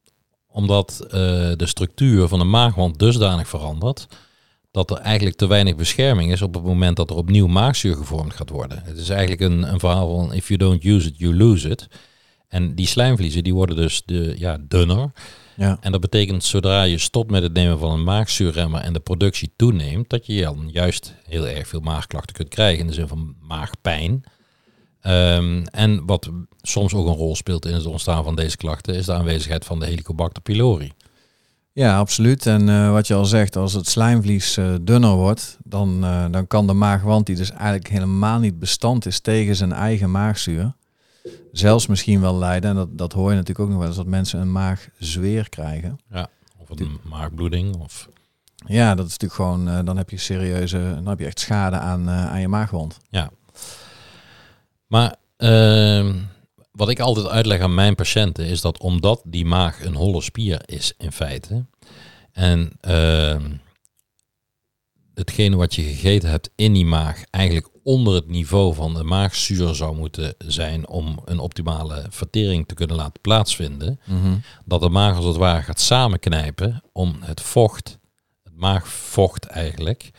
omdat 0.53 0.99
eh, 1.05 1.11
de 1.55 1.65
structuur 1.65 2.27
van 2.27 2.39
de 2.39 2.45
maagwand 2.45 2.99
dusdanig 2.99 3.47
verandert 3.47 4.07
dat 4.71 4.91
er 4.91 4.97
eigenlijk 4.97 5.35
te 5.35 5.47
weinig 5.47 5.75
bescherming 5.75 6.31
is 6.31 6.41
op 6.41 6.53
het 6.53 6.63
moment 6.63 6.95
dat 6.95 7.09
er 7.09 7.15
opnieuw 7.15 7.47
maagzuur 7.47 7.95
gevormd 7.95 8.33
gaat 8.33 8.49
worden. 8.49 8.81
Het 8.83 8.97
is 8.97 9.09
eigenlijk 9.09 9.41
een, 9.41 9.73
een 9.73 9.79
verhaal 9.79 10.15
van 10.15 10.33
if 10.33 10.47
you 10.47 10.59
don't 10.59 10.83
use 10.83 11.07
it, 11.07 11.17
you 11.17 11.35
lose 11.35 11.69
it. 11.69 11.87
En 12.47 12.75
die 12.75 12.87
slijmvliezen 12.87 13.43
die 13.43 13.53
worden 13.53 13.75
dus 13.75 14.01
de, 14.05 14.35
ja, 14.37 14.57
dunner. 14.67 15.11
Ja. 15.55 15.77
En 15.81 15.91
dat 15.91 16.01
betekent 16.01 16.43
zodra 16.43 16.83
je 16.83 16.97
stopt 16.97 17.31
met 17.31 17.43
het 17.43 17.53
nemen 17.53 17.79
van 17.79 17.91
een 17.91 18.03
maagzuurremmer 18.03 18.81
en 18.81 18.93
de 18.93 18.99
productie 18.99 19.53
toeneemt, 19.55 20.09
dat 20.09 20.25
je 20.25 20.41
dan 20.41 20.69
juist 20.71 21.13
heel 21.23 21.47
erg 21.47 21.67
veel 21.67 21.79
maagklachten 21.79 22.35
kunt 22.35 22.49
krijgen 22.49 22.79
in 22.79 22.87
de 22.87 22.93
zin 22.93 23.07
van 23.07 23.35
maagpijn. 23.41 24.23
Ehm, 25.01 25.63
en 25.63 26.05
wat 26.05 26.29
soms 26.61 26.93
ook 26.93 27.07
een 27.07 27.13
rol 27.13 27.35
speelt 27.35 27.65
in 27.65 27.73
het 27.73 27.85
ontstaan 27.85 28.23
van 28.23 28.35
deze 28.35 28.57
klachten, 28.57 28.95
is 28.95 29.05
de 29.05 29.13
aanwezigheid 29.13 29.65
van 29.65 29.79
de 29.79 29.85
Helicobacter 29.85 30.41
pylori. 30.41 30.91
Ja, 31.73 31.97
absoluut. 31.97 32.45
En 32.45 32.69
eh, 32.69 32.91
wat 32.91 33.07
je 33.07 33.13
al 33.13 33.25
zegt, 33.25 33.55
als 33.55 33.73
het 33.73 33.87
slijmvlies 33.87 34.57
eh, 34.57 34.73
dunner 34.81 35.15
wordt, 35.15 35.57
dan, 35.63 36.03
eh, 36.03 36.25
dan 36.31 36.47
kan 36.47 36.67
de 36.67 36.73
maagwand, 36.73 37.25
die 37.25 37.35
dus 37.35 37.51
eigenlijk 37.51 37.87
helemaal 37.87 38.39
niet 38.39 38.59
bestand 38.59 39.05
is 39.05 39.19
tegen 39.19 39.55
zijn 39.55 39.71
eigen 39.71 40.11
maagzuur, 40.11 40.73
zelfs 41.51 41.87
misschien 41.87 42.21
wel 42.21 42.37
leiden, 42.37 42.69
en 42.69 42.75
dat, 42.75 42.97
dat 42.97 43.13
hoor 43.13 43.29
je 43.29 43.35
natuurlijk 43.35 43.59
ook 43.59 43.69
nog 43.69 43.77
wel 43.77 43.87
eens, 43.87 43.97
dat 43.97 44.05
mensen 44.05 44.39
een 44.39 44.51
maagzweer 44.51 45.49
krijgen. 45.49 45.99
Of 46.57 46.79
een 46.79 46.99
maagbloeding. 47.03 47.75
Of... 47.75 48.09
Ja, 48.65 48.95
dat 48.95 49.05
is 49.05 49.17
natuurlijk 49.17 49.41
gewoon, 49.41 49.85
dan 49.85 49.97
heb 49.97 50.09
je 50.09 50.17
serieuze, 50.17 50.91
dan 50.95 51.07
heb 51.07 51.19
je 51.19 51.25
echt 51.25 51.39
schade 51.39 51.77
aan, 51.77 52.09
aan 52.09 52.41
je 52.41 52.47
maagwand. 52.47 52.97
Maar 54.91 55.15
ehm, 55.37 56.15
wat 56.71 56.89
ik 56.89 56.99
altijd 56.99 57.27
uitleg 57.27 57.59
aan 57.59 57.73
mijn 57.73 57.95
patiënten 57.95 58.45
is 58.45 58.61
dat 58.61 58.79
omdat 58.79 59.21
die 59.25 59.45
maag 59.45 59.85
een 59.85 59.95
holle 59.95 60.21
spier 60.21 60.61
is 60.65 60.93
in 60.97 61.11
feite. 61.11 61.65
En 62.31 62.71
ehm, 62.81 63.51
hetgene 65.13 65.55
wat 65.55 65.75
je 65.75 65.81
gegeten 65.81 66.29
hebt 66.29 66.49
in 66.55 66.73
die 66.73 66.85
maag 66.85 67.23
eigenlijk 67.29 67.69
onder 67.83 68.13
het 68.13 68.27
niveau 68.27 68.73
van 68.73 68.93
de 68.93 69.03
maagzuur 69.03 69.75
zou 69.75 69.95
moeten 69.95 70.35
zijn 70.37 70.87
om 70.87 71.21
een 71.25 71.39
optimale 71.39 72.05
vertering 72.09 72.67
te 72.67 72.73
kunnen 72.73 72.95
laten 72.95 73.21
plaatsvinden. 73.21 73.99
Dat 74.65 74.81
de 74.81 74.89
maag 74.89 75.15
als 75.15 75.25
het 75.25 75.37
ware 75.37 75.61
gaat 75.61 75.79
samenknijpen 75.79 76.83
om 76.91 77.15
het 77.19 77.41
vocht, 77.41 77.99
het 78.43 78.55
maagvocht 78.55 79.45
eigenlijk, 79.45 80.11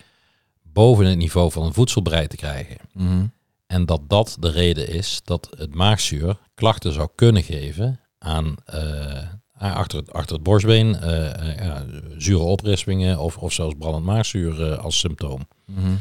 boven 0.62 1.06
het 1.06 1.18
niveau 1.18 1.50
van 1.50 1.62
een 1.62 1.74
voedselbrei 1.74 2.26
te 2.26 2.36
krijgen. 2.36 2.76
Mhm. 2.92 3.24
En 3.72 3.86
dat 3.86 4.08
dat 4.08 4.36
de 4.40 4.50
reden 4.50 4.88
is 4.88 5.20
dat 5.24 5.48
het 5.56 5.74
maagzuur 5.74 6.38
klachten 6.54 6.92
zou 6.92 7.08
kunnen 7.14 7.42
geven 7.42 8.00
aan 8.18 8.56
eh, 8.64 9.28
achter, 9.52 9.98
het, 9.98 10.12
achter 10.12 10.34
het 10.34 10.44
borstbeen, 10.44 10.96
eh, 10.96 11.50
eh, 11.50 11.64
ja, 11.64 11.86
zure 12.16 12.42
oprispingen 12.42 13.18
of, 13.18 13.36
of 13.36 13.52
zelfs 13.52 13.74
brandend 13.78 14.04
maagzuur 14.04 14.72
eh, 14.72 14.78
als 14.78 14.98
symptoom. 14.98 15.48
Mhm. 15.66 15.94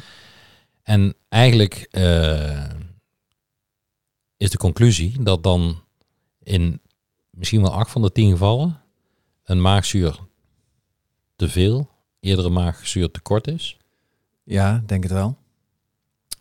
En 0.84 1.16
eigenlijk 1.30 1.88
eh, 1.92 2.70
is 4.38 4.50
de 4.50 4.58
conclusie 4.58 5.24
dat 5.24 5.44
dan 5.44 5.82
in 6.44 6.82
misschien 7.30 7.62
wel 7.62 7.74
acht 7.74 7.92
van 7.92 8.01
de 8.01 8.12
tien 8.12 8.32
gevallen 8.32 8.82
een 9.44 9.62
maagzuur 9.62 10.20
te 11.36 11.50
veel, 11.50 11.90
eerder 12.20 12.46
een 12.46 12.54
maagzuur 12.54 13.12
tekort 13.12 13.48
is. 13.48 13.78
Ja, 14.44 14.84
denk 14.86 15.04
het 15.04 15.12
wel. 15.12 15.38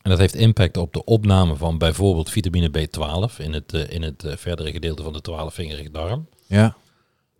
En 0.02 0.10
dat 0.10 0.18
heeft 0.18 0.34
impact 0.34 0.76
op 0.76 0.92
de 0.92 1.04
opname 1.04 1.56
van 1.56 1.78
bijvoorbeeld 1.78 2.30
vitamine 2.30 2.68
B12 2.68 3.36
in 3.38 3.52
het, 3.52 3.74
eh, 3.74 3.90
in 3.90 4.02
het 4.02 4.24
eh, 4.24 4.36
verdere 4.36 4.72
gedeelte 4.72 5.02
van 5.02 5.12
de 5.12 5.20
twaalfvingerige 5.20 5.90
darm. 5.90 6.26
Ja, 6.46 6.76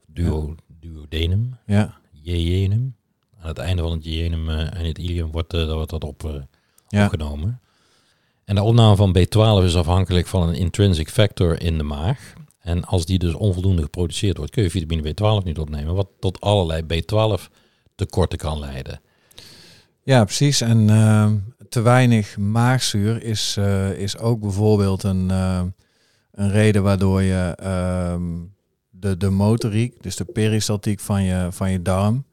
Duo, 0.06 0.54
duodenum, 0.80 1.56
ja, 1.66 1.98
jejenum. 2.22 2.94
Aan 3.40 3.48
het 3.48 3.58
einde 3.58 3.82
van 3.82 3.92
het 3.92 4.04
jejenum 4.04 4.48
eh, 4.48 4.58
en 4.58 4.84
het 4.84 4.98
ilium 4.98 5.30
wordt, 5.30 5.50
dat 5.50 5.72
wordt 5.72 5.90
dat 5.90 6.04
op, 6.04 6.46
ja. 6.88 7.04
opgenomen. 7.04 7.60
En 8.44 8.54
de 8.54 8.62
opname 8.62 8.96
van 8.96 9.16
B12 9.18 9.64
is 9.64 9.76
afhankelijk 9.76 10.26
van 10.26 10.48
een 10.48 10.54
intrinsic 10.54 11.10
factor 11.10 11.62
in 11.62 11.78
de 11.78 11.84
maag. 11.84 12.32
En 12.60 12.84
als 12.84 13.06
die 13.06 13.18
dus 13.18 13.34
onvoldoende 13.34 13.82
geproduceerd 13.82 14.36
wordt, 14.36 14.52
kun 14.52 14.62
je 14.62 14.70
vitamine 14.70 15.14
B12 15.14 15.44
niet 15.44 15.58
opnemen, 15.58 15.94
wat 15.94 16.08
tot 16.20 16.40
allerlei 16.40 16.82
B12 16.82 17.50
tekorten 17.94 18.38
kan 18.38 18.58
leiden. 18.58 19.00
Ja, 20.10 20.24
precies. 20.24 20.60
En 20.60 20.90
eh, 20.90 21.30
te 21.68 21.80
weinig 21.80 22.36
maagzuur 22.36 23.22
is, 23.22 23.56
eh, 23.58 23.90
is 23.90 24.18
ook 24.18 24.40
bijvoorbeeld 24.40 25.02
een, 25.02 25.30
eh, 25.30 25.62
een 26.32 26.50
reden 26.50 26.82
waardoor 26.82 27.22
je 27.22 27.54
ehm, 27.56 28.22
de, 28.90 29.16
de 29.16 29.30
motoriek, 29.30 30.02
dus 30.02 30.16
de 30.16 30.24
peristaltiek 30.24 31.00
van 31.00 31.22
je, 31.22 31.48
van 31.50 31.70
je 31.70 31.82
darm, 31.82 32.24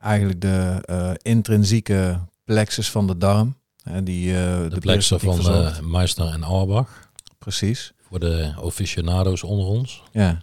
eigenlijk 0.00 0.40
de 0.40 0.78
eh, 0.84 1.10
intrinsieke 1.22 2.20
plexus 2.44 2.90
van 2.90 3.06
de 3.06 3.18
darm, 3.18 3.56
hè, 3.82 4.02
die 4.02 4.32
De, 4.32 4.66
de, 4.70 4.80
peristaltiek 4.80 5.34
van 5.42 5.90
Meister 5.90 6.26
en 6.26 6.42
Auerbach, 6.42 7.10
Precies. 7.38 7.92
voor 8.08 8.20
de 8.20 8.54
aficionado's 8.64 9.42
onder 9.42 9.66
ons. 9.66 10.02
Ja. 10.12 10.40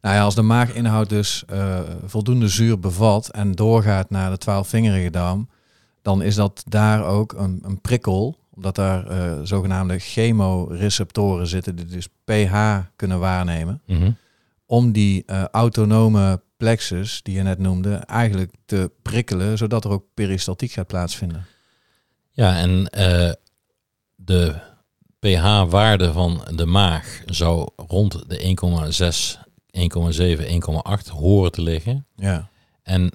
Nou 0.00 0.14
ja, 0.14 0.22
als 0.22 0.34
de 0.34 0.42
maaginhoud 0.42 1.08
dus 1.08 1.44
voldoende 2.04 2.48
zuur 2.48 2.78
bevat 2.78 3.28
en 3.28 3.52
doorgaat 3.52 4.10
naar 4.10 4.30
de 4.30 4.38
twaalfvingerige 4.38 5.10
darm, 5.10 5.48
dan 6.02 6.22
is 6.22 6.34
dat 6.34 6.62
daar 6.68 7.04
ook 7.04 7.32
een, 7.32 7.60
een 7.62 7.80
prikkel, 7.80 8.38
omdat 8.54 8.74
daar 8.74 9.06
eh, 9.06 9.40
zogenaamde 9.42 9.98
chemoreceptoren 9.98 11.46
zitten 11.46 11.76
die 11.76 11.84
dus 11.86 12.08
pH 12.24 12.78
kunnen 12.96 13.18
waarnemen, 13.18 13.82
Mhm. 13.86 14.10
om 14.66 14.92
die 14.92 15.22
eh, 15.26 15.44
autonome 15.44 16.40
plexus, 16.56 17.22
die 17.22 17.34
je 17.34 17.42
net 17.42 17.58
noemde, 17.58 17.94
eigenlijk 17.94 18.52
te 18.64 18.90
prikkelen, 19.02 19.58
zodat 19.58 19.84
er 19.84 19.90
ook 19.90 20.04
peristaltiek 20.14 20.72
gaat 20.72 20.86
plaatsvinden. 20.86 21.46
Ja, 22.30 22.56
en 22.56 22.86
eh, 22.86 23.32
de 24.14 24.54
pH-waarde 25.18 26.12
van 26.12 26.42
de 26.54 26.66
maag 26.66 27.22
zou 27.26 27.68
rond 27.76 28.28
de 28.28 28.38
1,6, 28.38 29.38
1,7, 29.70 30.46
1,8 30.48 31.08
horen 31.08 31.52
te 31.52 31.62
liggen. 31.62 32.06
Ja, 32.16 32.48
En 32.82 33.12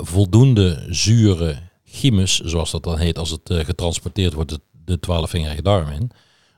voldoende 0.00 0.86
zure 0.88 1.58
chymus, 1.90 2.40
zoals 2.40 2.70
dat 2.70 2.82
dan 2.82 2.98
heet 2.98 3.18
als 3.18 3.30
het 3.30 3.50
eh, 3.50 3.64
getransporteerd 3.64 4.32
wordt 4.32 4.50
de, 4.50 4.60
de 4.84 5.00
twaalfvingerige 5.00 5.62
darm 5.62 5.90
in, 5.90 6.10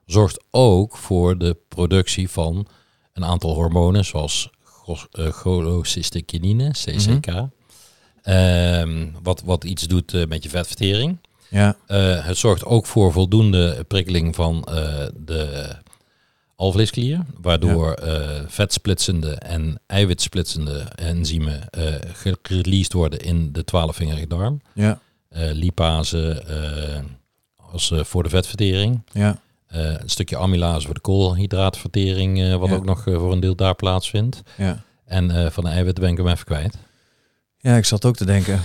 zorgt 0.06 0.44
ook 0.50 0.96
voor 0.96 1.38
de 1.38 1.56
productie 1.68 2.30
van 2.30 2.66
een 3.12 3.24
aantal 3.24 3.54
hormonen 3.54 4.04
zoals 4.04 4.50
eh, 5.10 5.26
cholecystikinine, 5.26 6.70
CCK. 6.70 7.46
Ehm, 8.22 9.06
wat, 9.22 9.42
wat 9.44 9.64
iets 9.64 9.86
doet 9.86 10.14
eh, 10.14 10.26
met 10.26 10.42
je 10.42 10.48
vetvertering. 10.48 11.18
ja, 11.48 11.76
het 12.22 12.36
zorgt 12.36 12.64
ook 12.64 12.86
voor 12.86 13.12
voldoende 13.12 13.84
prikkeling 13.88 14.34
van 14.34 14.68
de 15.16 15.76
alvleesklier, 16.62 17.20
waardoor 17.40 17.92
eh, 17.92 18.40
vetsplitsende 18.46 19.30
en 19.34 19.80
eiwitsplitsende 19.86 20.78
enzymen 20.94 21.68
gereleased 22.42 22.92
worden 22.92 23.20
in 23.20 23.52
de 23.52 23.64
twaalfvingerige 23.64 24.26
darm. 24.26 24.60
ja, 24.74 25.00
lipase 25.32 26.30
eh, 26.30 27.00
als, 27.72 27.90
eh, 27.90 28.04
voor 28.04 28.22
de 28.22 28.28
vetvertering. 28.28 29.02
ja, 29.12 29.40
Eh, 29.66 29.80
een 29.84 30.10
stukje 30.10 30.36
amylase 30.38 30.84
voor 30.86 30.94
de 30.94 31.00
koolhydraatvertering, 31.00 32.40
eh, 32.42 32.54
wat 32.56 32.68
Ja. 32.68 32.74
ook 32.74 32.84
nog 32.84 33.06
eh, 33.06 33.14
voor 33.14 33.32
een 33.32 33.40
deel 33.40 33.54
daar 33.56 33.74
plaatsvindt. 33.74 34.42
ja. 34.56 34.82
En 35.04 35.30
eh, 35.44 35.50
van 35.50 35.64
de 35.64 35.70
eiwitten 35.70 36.02
ben 36.02 36.12
ik 36.12 36.18
hem 36.18 36.28
even 36.28 36.44
kwijt. 36.44 36.76
Ja, 37.58 37.76
ik 37.76 37.84
zat 37.84 38.04
ook 38.04 38.16
te 38.16 38.24
denken. 38.24 38.60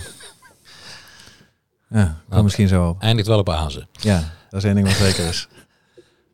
Ja, 1.90 2.20
Nou, 2.28 2.42
misschien 2.42 2.68
zo 2.68 2.88
op. 2.88 3.02
Eindigt 3.02 3.28
wel 3.28 3.38
op 3.38 3.48
azen. 3.50 3.88
Ja, 3.92 4.32
dat 4.50 4.58
is 4.60 4.64
één 4.64 4.74
ding 4.74 4.86
wat 4.86 4.96
zeker 4.96 5.28
is. 5.28 5.48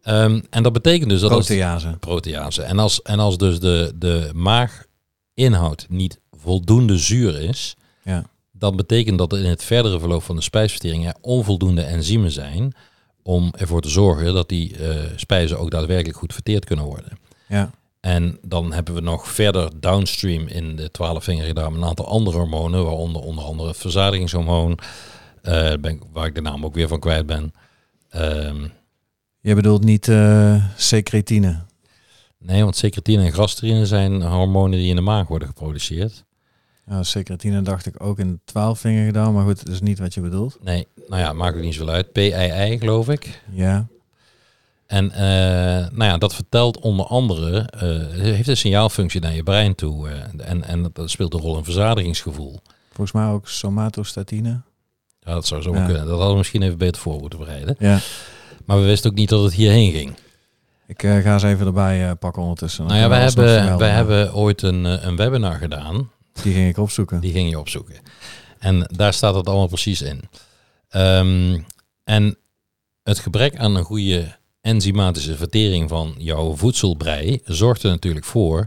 Ehm, 0.03 0.41
en 0.51 0.63
dat 0.63 0.73
betekent 0.73 1.11
dus 1.11 1.21
dat 1.21 1.31
als, 1.31 1.47
Protease. 1.47 1.97
protease. 2.01 2.63
En 2.63 2.79
als, 2.79 3.03
en 3.03 3.19
als 3.19 3.39
dus 3.39 3.61
de, 3.61 3.93
de 3.97 4.31
maaginhoud 4.35 5.87
niet 5.89 6.21
voldoende 6.31 6.99
zuur 6.99 7.41
is, 7.41 7.77
Ja. 8.03 8.25
Dan 8.65 8.77
betekent 8.77 9.19
dat 9.19 9.33
in 9.33 9.45
het 9.45 9.65
verdere 9.65 9.99
verloop 10.01 10.23
van 10.23 10.37
de 10.37 10.43
spijsvertering 10.43 11.07
er 11.07 11.15
onvoldoende 11.21 11.83
enzymen 11.83 12.31
zijn 12.31 12.75
om 13.23 13.53
ervoor 13.59 13.81
te 13.81 13.89
zorgen 13.89 14.35
dat 14.35 14.49
die 14.49 14.77
eh, 14.77 14.97
spijzen 15.17 15.59
ook 15.59 15.71
daadwerkelijk 15.71 16.19
goed 16.19 16.33
verteerd 16.33 16.65
kunnen 16.65 16.85
worden. 16.85 17.19
Ja, 17.49 17.71
En 18.01 18.39
dan 18.43 18.73
hebben 18.73 18.95
we 18.95 19.01
nog 19.01 19.29
verder 19.29 19.71
downstream 19.81 20.47
in 20.47 20.77
de 20.77 20.91
twaalfvingerige 20.91 21.55
darm 21.55 21.75
een 21.75 21.85
aantal 21.85 22.07
andere 22.07 22.37
hormonen, 22.37 22.85
waaronder 22.85 23.23
onder 23.23 23.45
andere 23.45 23.69
het 23.69 23.77
verzadigingshormoon, 23.79 24.79
eh, 25.43 25.73
ben, 25.81 25.91
ik- 25.95 26.03
waar 26.13 26.27
ik 26.27 26.35
de 26.35 26.41
naam 26.41 26.65
ook 26.65 26.75
weer 26.75 26.89
van 26.89 27.01
kwijt 27.01 27.27
ben. 27.27 27.53
Ehm, 28.11 28.67
je 29.41 29.55
bedoelt 29.55 29.85
niet 29.85 30.09
eh 30.09 30.65
secretine. 30.77 31.63
nee, 32.39 32.63
want 32.63 32.77
secretine 32.77 33.25
en 33.25 33.33
grasterine 33.33 33.87
zijn 33.87 34.23
hormonen 34.23 34.79
die 34.79 34.89
in 34.89 34.97
de 34.97 35.03
maag 35.03 35.27
worden 35.29 35.49
geproduceerd. 35.49 36.25
Ja, 36.87 37.03
secretine 37.03 37.63
dacht 37.63 37.87
ik 37.87 38.03
ook 38.03 38.19
in 38.19 38.31
de 38.33 38.39
twaalfvinger 38.45 39.05
gedaan, 39.05 39.35
maar 39.35 39.45
goed, 39.45 39.65
dat 39.65 39.75
is 39.75 39.81
niet 39.81 39.99
wat 39.99 40.15
je 40.15 40.21
bedoelt. 40.21 40.59
Nee, 40.63 40.87
nou 41.09 41.23
ja, 41.23 41.33
maakt 41.33 41.57
ook 41.57 41.63
niet 41.63 41.75
zoveel 41.75 41.95
uit. 41.95 42.13
PII 42.13 42.79
geloof 42.79 43.09
ik. 43.09 43.43
Ja, 43.51 43.87
En 44.87 45.05
uh, 45.05 45.19
nou 45.97 46.05
ja, 46.05 46.19
dat 46.19 46.35
vertelt 46.35 46.79
onder 46.79 47.07
andere, 47.07 47.69
uh, 47.75 48.25
heeft 48.33 48.49
een 48.49 48.57
signaalfunctie 48.57 49.21
naar 49.21 49.35
je 49.35 49.43
brein 49.43 49.75
toe. 49.75 50.09
Uh, 50.09 50.49
en, 50.49 50.65
en 50.65 50.91
dat 50.93 51.11
speelt 51.11 51.35
een 51.35 51.41
rol 51.41 51.57
in 51.57 51.65
verzadigingsgevoel. 51.65 52.61
Volgens 52.93 53.13
mij 53.13 53.27
ook 53.27 53.49
somatostatine. 53.49 54.61
Ja, 55.21 55.33
dat 55.33 55.47
zou 55.47 55.63
zo 55.63 55.75
ja. 55.75 55.85
kunnen. 55.85 56.03
Dat 56.03 56.11
hadden 56.11 56.31
we 56.31 56.37
misschien 56.37 56.63
even 56.63 56.79
beter 56.79 57.01
voor 57.01 57.21
moeten 57.21 57.39
bereiden. 57.39 57.77
Ja. 57.79 57.99
Maar 58.65 58.79
we 58.79 58.85
wisten 58.85 59.11
ook 59.11 59.17
niet 59.17 59.29
dat 59.29 59.43
het 59.43 59.55
hierheen 59.55 59.93
ging. 59.93 60.15
Ik 60.87 61.03
uh, 61.03 61.17
ga 61.17 61.39
ze 61.39 61.49
even 61.49 61.67
erbij 61.67 62.05
uh, 62.05 62.11
pakken 62.19 62.43
ondertussen. 62.43 62.87
Nou 62.87 62.99
ja, 62.99 63.09
wij 63.09 63.21
hebben, 63.21 63.79
wij 63.79 63.91
hebben 63.91 64.35
ooit 64.35 64.63
een, 64.63 65.07
een 65.07 65.17
webinar 65.17 65.55
gedaan. 65.55 66.11
Die 66.43 66.53
ging 66.53 66.69
ik 66.69 66.79
opzoeken. 66.79 67.21
Die 67.21 67.33
ging 67.33 67.51
je 67.51 67.59
opzoeken. 67.59 67.97
En 68.59 68.89
daar 68.93 69.15
staat 69.15 69.35
het 69.35 69.47
allemaal 69.47 69.67
precies 69.67 70.03
in. 70.03 70.21
Um, 70.91 71.67
en 72.05 72.37
het 73.03 73.19
gebrek 73.19 73.57
aan 73.57 73.77
een 73.77 73.85
goede 73.85 74.37
enzymatische 74.61 75.37
vertering 75.37 75.89
van 75.89 76.15
jouw 76.19 76.57
voedselbrei 76.57 77.41
zorgt 77.45 77.83
er 77.83 77.91
natuurlijk 77.91 78.25
voor 78.25 78.67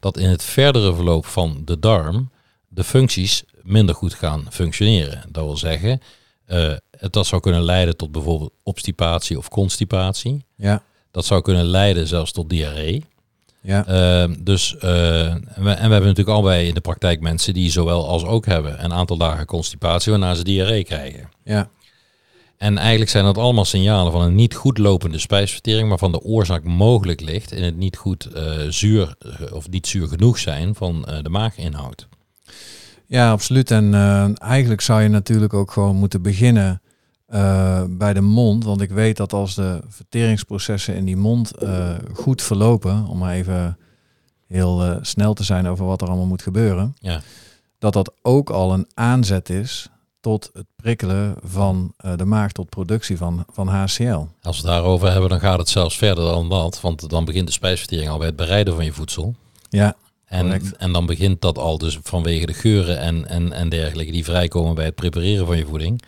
dat 0.00 0.16
in 0.16 0.28
het 0.28 0.42
verdere 0.42 0.94
verloop 0.94 1.26
van 1.26 1.62
de 1.64 1.78
darm 1.78 2.30
de 2.68 2.84
functies 2.84 3.44
minder 3.62 3.94
goed 3.94 4.14
gaan 4.14 4.46
functioneren. 4.50 5.22
Dat 5.28 5.44
wil 5.44 5.56
zeggen, 5.56 6.00
uh, 6.46 6.76
dat 7.10 7.26
zou 7.26 7.42
kunnen 7.42 7.62
leiden 7.62 7.96
tot 7.96 8.12
bijvoorbeeld 8.12 8.52
obstipatie 8.62 9.38
of 9.38 9.48
constipatie. 9.48 10.44
Ja. 10.56 10.82
Dat 11.10 11.24
zou 11.24 11.42
kunnen 11.42 11.64
leiden 11.64 12.06
zelfs 12.06 12.32
tot 12.32 12.48
diarree. 12.48 13.04
Ja. 13.62 13.88
Uh, 13.88 14.34
dus, 14.40 14.76
uh, 14.84 15.30
en, 15.30 15.42
we, 15.54 15.70
en 15.70 15.86
we 15.86 15.92
hebben 15.92 16.00
natuurlijk 16.00 16.28
allebei 16.28 16.68
in 16.68 16.74
de 16.74 16.80
praktijk 16.80 17.20
mensen 17.20 17.54
die 17.54 17.70
zowel 17.70 18.08
als 18.08 18.24
ook 18.24 18.46
hebben 18.46 18.84
een 18.84 18.92
aantal 18.92 19.16
dagen 19.16 19.46
constipatie 19.46 20.10
waarna 20.10 20.34
ze 20.34 20.44
diarree 20.44 20.84
krijgen. 20.84 21.28
Ja. 21.44 21.68
En 22.56 22.78
eigenlijk 22.78 23.10
zijn 23.10 23.24
dat 23.24 23.38
allemaal 23.38 23.64
signalen 23.64 24.12
van 24.12 24.22
een 24.22 24.34
niet 24.34 24.54
goed 24.54 24.78
lopende 24.78 25.18
spijsvertering, 25.18 25.88
waarvan 25.88 26.12
de 26.12 26.22
oorzaak 26.22 26.64
mogelijk 26.64 27.20
ligt 27.20 27.52
in 27.52 27.62
het 27.62 27.76
niet 27.76 27.96
goed 27.96 28.28
uh, 28.36 28.42
zuur 28.68 29.14
of 29.52 29.68
niet 29.68 29.86
zuur 29.86 30.08
genoeg 30.08 30.38
zijn 30.38 30.74
van 30.74 31.08
de 31.22 31.28
maaginhoud. 31.28 32.08
Ja, 33.06 33.30
absoluut. 33.30 33.70
En 33.70 33.94
eigenlijk 34.38 34.80
zou 34.80 35.02
je 35.02 35.08
natuurlijk 35.08 35.54
ook 35.54 35.70
gewoon 35.70 35.96
moeten 35.96 36.22
beginnen 36.22 36.82
bij 37.88 38.12
de 38.12 38.20
mond. 38.20 38.64
Want 38.64 38.80
ik 38.80 38.90
weet 38.90 39.16
dat 39.16 39.32
als 39.32 39.54
de 39.54 39.80
verteringsprocessen 39.88 40.94
in 40.94 41.04
die 41.04 41.16
mond 41.16 41.52
goed 42.14 42.42
verlopen, 42.42 43.06
om 43.06 43.18
maar 43.18 43.32
even 43.32 43.78
heel 44.46 44.98
snel 45.02 45.34
te 45.34 45.44
zijn 45.44 45.66
over 45.66 45.84
wat 45.84 46.02
er 46.02 46.08
allemaal 46.08 46.26
moet 46.26 46.42
gebeuren, 46.42 46.96
ja. 47.00 47.20
dat 47.78 47.92
dat 47.92 48.12
ook 48.22 48.50
al 48.50 48.72
een 48.72 48.86
aanzet 48.94 49.48
is 49.48 49.88
tot 50.20 50.50
het 50.52 50.66
prikkelen 50.76 51.34
van 51.44 51.94
de 52.16 52.24
maag 52.24 52.52
tot 52.52 52.68
productie 52.68 53.16
van, 53.16 53.44
van 53.52 53.68
HCl. 53.68 54.26
Als 54.42 54.60
we 54.60 54.68
het 54.68 54.76
daarover 54.76 55.10
hebben, 55.10 55.30
dan 55.30 55.40
gaat 55.40 55.58
het 55.58 55.68
zelfs 55.68 55.98
verder 55.98 56.24
dan 56.24 56.48
dat. 56.48 56.80
Want 56.80 57.10
dan 57.10 57.24
begint 57.24 57.46
de 57.46 57.52
spijsvertering 57.52 58.08
al 58.08 58.18
bij 58.18 58.26
het 58.26 58.36
bereiden 58.36 58.74
van 58.74 58.84
je 58.84 58.92
voedsel. 58.92 59.34
Ja, 59.68 59.96
en, 60.32 60.76
en 60.78 60.92
dan 60.92 61.06
begint 61.06 61.40
dat 61.40 61.58
al 61.58 61.78
dus 61.78 61.98
vanwege 62.02 62.46
de 62.46 62.52
geuren 62.52 62.98
en, 62.98 63.28
en, 63.28 63.52
en 63.52 63.68
dergelijke 63.68 64.12
die 64.12 64.24
vrijkomen 64.24 64.74
bij 64.74 64.84
het 64.84 64.94
prepareren 64.94 65.46
van 65.46 65.56
je 65.56 65.66
voeding. 65.66 66.02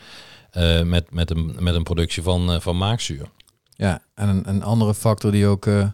Uh, 0.57 0.83
met, 0.83 1.11
met, 1.11 1.31
een, 1.31 1.57
met 1.59 1.75
een 1.75 1.83
productie 1.83 2.23
van, 2.23 2.51
uh, 2.51 2.61
van 2.61 2.77
maagzuur. 2.77 3.29
Ja, 3.71 4.03
en 4.15 4.29
een, 4.29 4.49
een 4.49 4.63
andere 4.63 4.95
factor 4.95 5.31
die 5.31 5.47
ook 5.47 5.67
uh, 5.67 5.89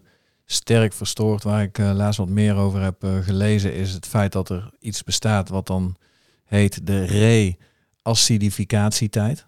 sterk 0.45 0.93
verstoort, 0.93 1.43
waar 1.43 1.62
ik 1.62 1.79
laatst 1.79 2.19
wat 2.19 2.29
meer 2.29 2.55
over 2.55 2.81
heb 2.81 3.07
gelezen, 3.23 3.75
is 3.75 3.93
het 3.93 4.07
feit 4.07 4.33
dat 4.33 4.49
er 4.49 4.71
iets 4.79 5.05
bestaat 5.05 5.49
wat 5.49 5.67
dan 5.67 5.97
heet 6.45 6.87
de 6.87 7.05
re 7.05 7.57
acidificatietijd. 8.02 9.47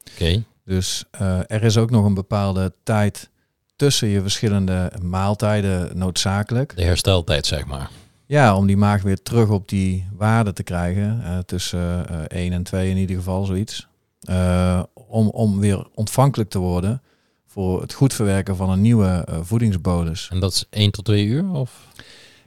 Oké. 0.00 0.22
Okay. 0.22 0.44
Dus 0.64 1.04
er 1.46 1.62
is 1.62 1.76
ook 1.76 1.90
nog 1.90 2.04
een 2.04 2.14
bepaalde 2.14 2.72
tijd 2.82 3.30
tussen 3.76 4.08
je 4.08 4.20
verschillende 4.20 4.92
maaltijden 5.02 5.98
noodzakelijk. 5.98 6.76
De 6.76 6.84
hersteltijd, 6.84 7.46
zeg 7.46 7.66
maar. 7.66 7.90
Ja, 8.26 8.56
om 8.56 8.66
die 8.66 8.76
maag 8.76 9.02
weer 9.02 9.22
terug 9.22 9.48
op 9.48 9.68
die 9.68 10.06
waarde 10.12 10.52
te 10.52 10.62
krijgen. 10.62 11.20
Uh, 11.20 11.38
tussen 11.38 12.06
uh, 12.10 12.18
1 12.28 12.52
en 12.52 12.62
2 12.62 12.90
in 12.90 12.96
ieder 12.96 13.16
geval, 13.16 13.44
zoiets. 13.44 13.88
Uh, 14.30 14.82
om, 14.94 15.28
om 15.28 15.60
weer 15.60 15.86
ontvankelijk 15.94 16.50
te 16.50 16.58
worden 16.58 17.02
voor 17.46 17.80
het 17.80 17.92
goed 17.92 18.14
verwerken 18.14 18.56
van 18.56 18.70
een 18.70 18.80
nieuwe 18.80 19.26
voedingsbodus. 19.42 20.28
En 20.32 20.40
dat 20.40 20.52
is 20.52 20.66
1 20.70 20.90
tot 20.90 21.04
2 21.04 21.24
uur? 21.24 21.50
Of? 21.50 21.88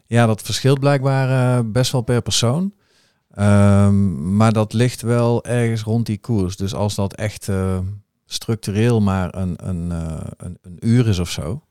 Ja, 0.05 0.25
dat 0.25 0.41
verschilt 0.41 0.79
blijkbaar 0.79 1.71
best 1.71 1.91
wel 1.91 2.01
per 2.01 2.21
persoon. 2.21 2.73
Um, 3.39 4.35
maar 4.35 4.53
dat 4.53 4.73
ligt 4.73 5.01
wel 5.01 5.45
ergens 5.45 5.81
rond 5.81 6.05
die 6.05 6.17
koers. 6.17 6.57
Dus 6.57 6.73
als 6.73 6.95
dat 6.95 7.13
echt 7.13 7.47
uh, 7.47 7.79
structureel 8.25 9.01
maar 9.01 9.35
een, 9.35 9.67
een, 9.67 9.89
uh, 9.91 10.17
een, 10.37 10.57
een, 10.61 10.77
uur 10.79 11.07
is 11.07 11.19
of 11.19 11.29
zo, 11.29 11.63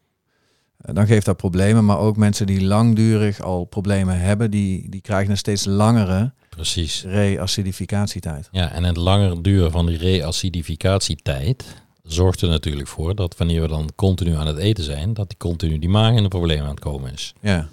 uh, 0.86 0.94
dan 0.94 1.06
geeft 1.06 1.26
dat 1.26 1.36
problemen. 1.36 1.84
Maar 1.84 1.98
ook 1.98 2.16
mensen 2.16 2.46
die 2.46 2.64
langdurig 2.64 3.40
al 3.40 3.64
problemen 3.64 4.20
hebben, 4.20 4.50
die, 4.50 4.90
die 4.90 5.00
krijgen 5.00 5.30
een 5.30 5.36
steeds 5.36 5.64
langere 5.64 6.32
Precies. 6.56 7.02
reacidificatietijd. 7.02 8.48
Ja, 8.52 8.72
en 8.72 8.84
het 8.84 8.96
langer 8.96 9.42
duren 9.42 9.70
van 9.70 9.86
die 9.86 9.98
reacidificatietijd 9.98 11.64
zorgt 12.02 12.40
er 12.40 12.48
natuurlijk 12.48 12.88
voor 12.88 13.14
dat 13.14 13.36
wanneer 13.36 13.60
we 13.60 13.68
dan 13.68 13.90
continu 13.94 14.34
aan 14.34 14.46
het 14.46 14.56
eten 14.56 14.84
zijn, 14.84 15.14
dat 15.14 15.28
die 15.28 15.38
continu 15.38 15.78
die 15.78 15.88
maag 15.88 16.14
in 16.14 16.22
de 16.22 16.28
problemen 16.28 16.64
aan 16.64 16.70
het 16.70 16.80
komen 16.80 17.12
is. 17.12 17.32
Ja. 17.40 17.68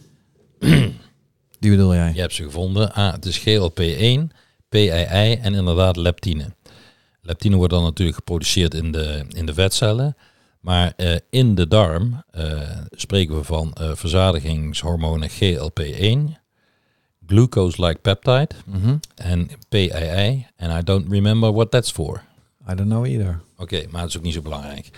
Die 1.60 1.72
bedoel 1.72 1.94
jij? 1.94 2.12
Je 2.14 2.20
hebt 2.20 2.34
ze 2.34 2.44
gevonden. 2.44 2.94
Ah, 2.94 3.14
het 3.14 3.26
is 3.26 3.40
GLP-1, 3.40 4.36
PII 4.70 5.34
en 5.42 5.54
inderdaad 5.54 5.96
leptine. 5.96 6.54
Leptine 7.22 7.56
wordt 7.56 7.74
dan 7.74 7.84
natuurlijk 7.84 8.18
geproduceerd 8.18 8.74
in 8.74 8.92
de, 8.92 9.26
in 9.30 9.46
de 9.46 9.54
vetcellen. 9.54 10.16
Maar 10.60 10.94
uh, 10.98 11.16
in 11.30 11.56
de 11.56 11.68
darm 11.68 12.24
uh, 12.38 12.62
spreken 12.90 13.36
we 13.36 13.44
van 13.44 13.76
uh, 13.82 13.92
verzadigingshormonen 13.94 15.30
GLP-1, 15.30 16.43
glucose-like 17.28 18.00
peptide 18.00 18.50
mm 18.66 18.82
-hmm. 18.82 19.00
en 19.16 19.50
PII. 19.70 20.48
En 20.56 20.78
I 20.78 20.84
don't 20.84 21.12
remember 21.12 21.54
what 21.54 21.72
that's 21.72 21.92
for. 21.92 22.24
I 22.70 22.76
don't 22.76 22.90
know 22.90 23.06
either. 23.06 23.42
Oké, 23.54 23.62
okay, 23.62 23.88
maar 23.92 24.02
dat 24.02 24.10
is 24.10 24.18
ook 24.18 24.24
niet 24.24 24.34
zo 24.34 24.42
belangrijk. 24.42 24.90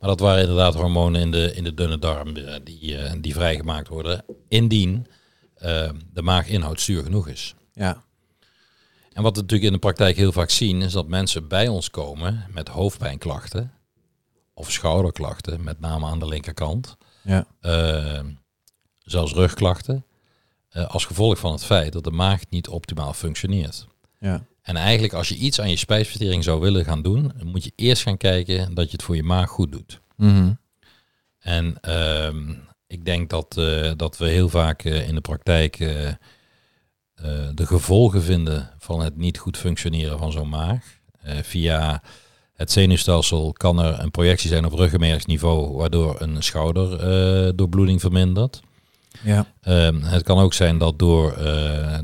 Maar 0.00 0.08
dat 0.08 0.20
waren 0.20 0.40
inderdaad 0.40 0.74
hormonen 0.74 1.20
in 1.20 1.30
de, 1.30 1.54
in 1.54 1.64
de 1.64 1.74
dunne 1.74 1.98
darm 1.98 2.34
die, 2.64 3.20
die 3.20 3.34
vrijgemaakt 3.34 3.88
worden. 3.88 4.24
Indien 4.48 5.06
uh, 5.62 5.90
de 6.12 6.22
maaginhoud 6.22 6.80
zuur 6.80 7.02
genoeg 7.02 7.28
is. 7.28 7.54
Ja. 7.72 8.02
En 9.12 9.22
wat 9.22 9.34
we 9.36 9.40
natuurlijk 9.40 9.68
in 9.68 9.72
de 9.72 9.78
praktijk 9.78 10.16
heel 10.16 10.32
vaak 10.32 10.50
zien, 10.50 10.82
is 10.82 10.92
dat 10.92 11.08
mensen 11.08 11.48
bij 11.48 11.68
ons 11.68 11.90
komen 11.90 12.46
met 12.50 12.68
hoofdpijnklachten 12.68 13.72
of 14.54 14.70
schouderklachten, 14.70 15.64
met 15.64 15.80
name 15.80 16.06
aan 16.06 16.18
de 16.18 16.28
linkerkant. 16.28 16.96
Ja. 17.22 17.46
Uh, 17.62 18.20
zelfs 18.98 19.32
rugklachten. 19.32 20.04
Uh, 20.76 20.88
als 20.88 21.04
gevolg 21.04 21.38
van 21.38 21.52
het 21.52 21.64
feit 21.64 21.92
dat 21.92 22.04
de 22.04 22.10
maag 22.10 22.42
niet 22.48 22.68
optimaal 22.68 23.12
functioneert. 23.12 23.86
Ja. 24.18 24.44
En 24.62 24.76
eigenlijk 24.76 25.12
als 25.12 25.28
je 25.28 25.36
iets 25.36 25.60
aan 25.60 25.70
je 25.70 25.76
spijsvertering 25.76 26.44
zou 26.44 26.60
willen 26.60 26.84
gaan 26.84 27.02
doen, 27.02 27.32
dan 27.36 27.46
moet 27.46 27.64
je 27.64 27.72
eerst 27.76 28.02
gaan 28.02 28.16
kijken 28.16 28.74
dat 28.74 28.84
je 28.84 28.92
het 28.92 29.02
voor 29.02 29.16
je 29.16 29.22
maag 29.22 29.48
goed 29.48 29.72
doet. 29.72 30.00
Mm 30.16 30.28
-hmm. 30.28 30.58
En 31.38 31.76
uh, 31.88 32.54
ik 32.86 33.04
denk 33.04 33.30
dat, 33.30 33.56
uh, 33.58 33.90
dat 33.96 34.18
we 34.18 34.28
heel 34.28 34.48
vaak 34.48 34.84
uh, 34.84 35.08
in 35.08 35.14
de 35.14 35.20
praktijk 35.20 35.78
de 37.54 37.66
gevolgen 37.66 38.22
vinden 38.22 38.70
van 38.78 39.00
het 39.00 39.16
niet 39.16 39.38
goed 39.38 39.56
functioneren 39.56 40.18
van 40.18 40.32
zo'n 40.32 40.48
maag. 40.48 40.98
via 41.42 42.02
het 42.54 42.72
zenuwstelsel 42.72 43.52
kan 43.52 43.78
er 43.78 44.00
een 44.00 44.10
projectie 44.10 44.48
zijn 44.48 44.64
op 44.64 44.72
ruggenmergsniveau, 44.72 45.76
waardoor 45.76 46.20
een 46.20 46.42
schouderdoorbloeding 46.42 48.00
vermindert. 48.00 48.60
Ja. 49.24 49.46
Ehm, 49.60 50.00
het 50.02 50.22
kan 50.22 50.38
ook 50.38 50.54
zijn 50.54 50.78
dat 50.78 50.98
door, 50.98 51.38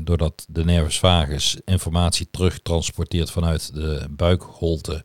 doordat 0.01 0.45
de 0.49 0.65
nervus 0.65 0.99
vagus 0.99 1.57
informatie 1.65 2.27
terugtransporteert 2.31 3.31
vanuit 3.31 3.73
de 3.73 4.05
buikholte 4.09 5.03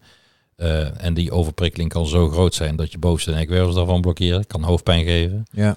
uh, 0.56 1.04
en 1.04 1.14
die 1.14 1.30
overprikkeling 1.30 1.90
kan 1.90 2.06
zo 2.06 2.28
groot 2.28 2.54
zijn 2.54 2.76
dat 2.76 2.92
je 2.92 2.98
bovenste 2.98 3.30
nekwervels 3.30 3.74
daarvan 3.74 4.00
blokkeren. 4.00 4.46
Kan 4.46 4.62
hoofdpijn 4.62 5.04
geven. 5.04 5.46
Ja. 5.50 5.76